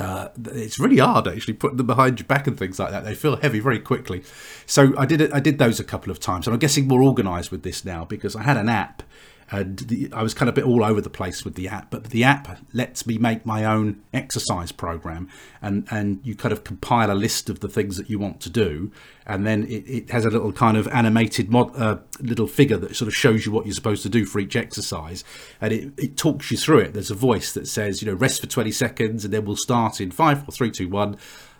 [0.00, 3.04] uh, it's really hard actually putting them behind your back and things like that.
[3.04, 4.22] They feel heavy very quickly.
[4.66, 5.32] So I did.
[5.32, 8.04] I did those a couple of times, and I'm getting more organised with this now
[8.04, 9.02] because I had an app
[9.50, 11.90] and the, I was kind of a bit all over the place with the app.
[11.90, 15.28] But the app lets me make my own exercise program,
[15.60, 18.50] and and you kind of compile a list of the things that you want to
[18.50, 18.92] do,
[19.26, 22.94] and then it, it has a little kind of animated mod, uh, little figure that
[22.94, 25.24] sort of shows you what you're supposed to do for each exercise,
[25.60, 26.94] and it, it talks you through it.
[26.94, 30.00] There's a voice that says, you know, rest for 20 seconds, and then we'll start
[30.00, 31.16] in five, four, three, two, one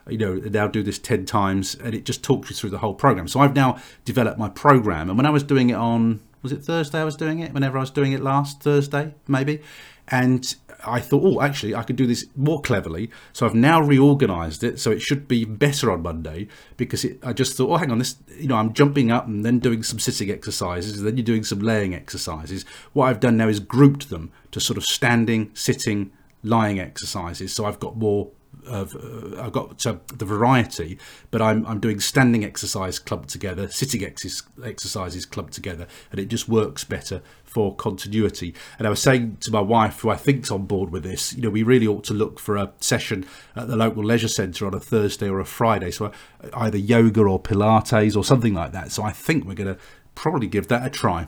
[0.09, 2.95] you know now do this 10 times and it just talks you through the whole
[2.95, 6.53] program so i've now developed my program and when i was doing it on was
[6.53, 7.53] it Thursday I was doing it?
[7.53, 9.61] Whenever I was doing it last Thursday, maybe.
[10.09, 13.11] And I thought, oh, actually, I could do this more cleverly.
[13.33, 17.33] So I've now reorganized it so it should be better on Monday because it, I
[17.33, 19.99] just thought, oh, hang on, this, you know, I'm jumping up and then doing some
[19.99, 22.65] sitting exercises, and then you're doing some laying exercises.
[22.93, 26.11] What I've done now is grouped them to sort of standing, sitting,
[26.43, 27.55] lying exercises.
[27.55, 28.31] So I've got more
[28.67, 30.99] of uh, I've got the variety,
[31.31, 36.27] but I'm I'm doing standing exercise clubbed together, sitting ex- exercises clubbed together, and it
[36.27, 38.55] just works better for continuity.
[38.79, 41.43] And I was saying to my wife, who I think's on board with this, you
[41.43, 44.75] know, we really ought to look for a session at the local leisure centre on
[44.75, 46.11] a Thursday or a Friday, so uh,
[46.55, 48.93] either yoga or Pilates or something like that.
[48.93, 49.81] So I think we're going to
[50.15, 51.27] probably give that a try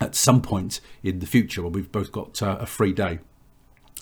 [0.00, 3.18] at some point in the future when we've both got uh, a free day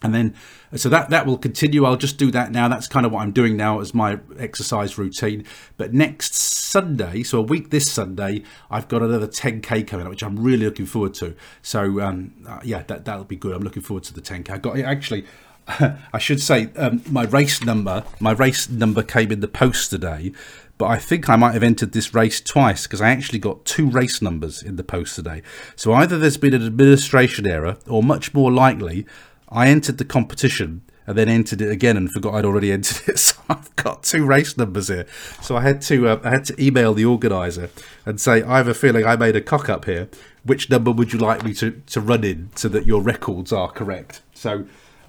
[0.03, 0.35] and then
[0.77, 1.85] so that that will continue.
[1.85, 2.69] I'll just do that now.
[2.69, 5.45] That's kind of what i'm doing now as my exercise routine.
[5.77, 10.23] But next sunday so a week this sunday i've got another 10k coming up which
[10.23, 11.35] i'm really looking forward to.
[11.63, 13.55] So um, uh, yeah that that'll be good.
[13.55, 15.25] I'm looking forward to the 10k i got actually
[16.13, 20.33] i should say um, my race number my race number came in the post today
[20.79, 23.91] but I think I might have entered this race twice because I actually got two
[23.91, 25.43] race numbers in the post today.
[25.75, 29.05] So either there's been an administration error, or much more likely,
[29.51, 33.19] I entered the competition and then entered it again and forgot I'd already entered it.
[33.19, 35.07] So I've got two race numbers here.
[35.41, 37.71] So I had to uh, I had to email the organizer
[38.05, 40.09] and say I have a feeling I made a cock up here.
[40.45, 43.71] Which number would you like me to, to run in so that your records are
[43.71, 44.23] correct?
[44.35, 44.67] So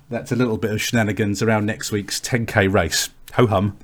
[0.09, 3.09] that's a little bit of shenanigans around next week's 10k race.
[3.33, 3.77] Ho hum.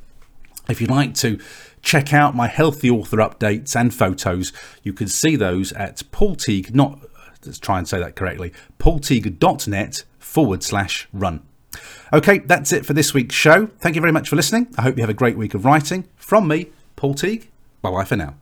[0.70, 1.39] If you'd like to
[1.82, 4.51] check out my healthy author updates and photos,
[4.84, 6.99] you can see those at Paul Teague, not
[7.45, 10.03] let's try and say that correctly, paulteague.net
[10.36, 11.42] forward slash run.
[12.12, 13.68] Okay, that's it for this week's show.
[13.80, 14.68] Thank you very much for listening.
[14.78, 16.10] I hope you have a great week of writing.
[16.18, 17.50] From me, Paul Teague.
[17.82, 18.36] Bye bye for now.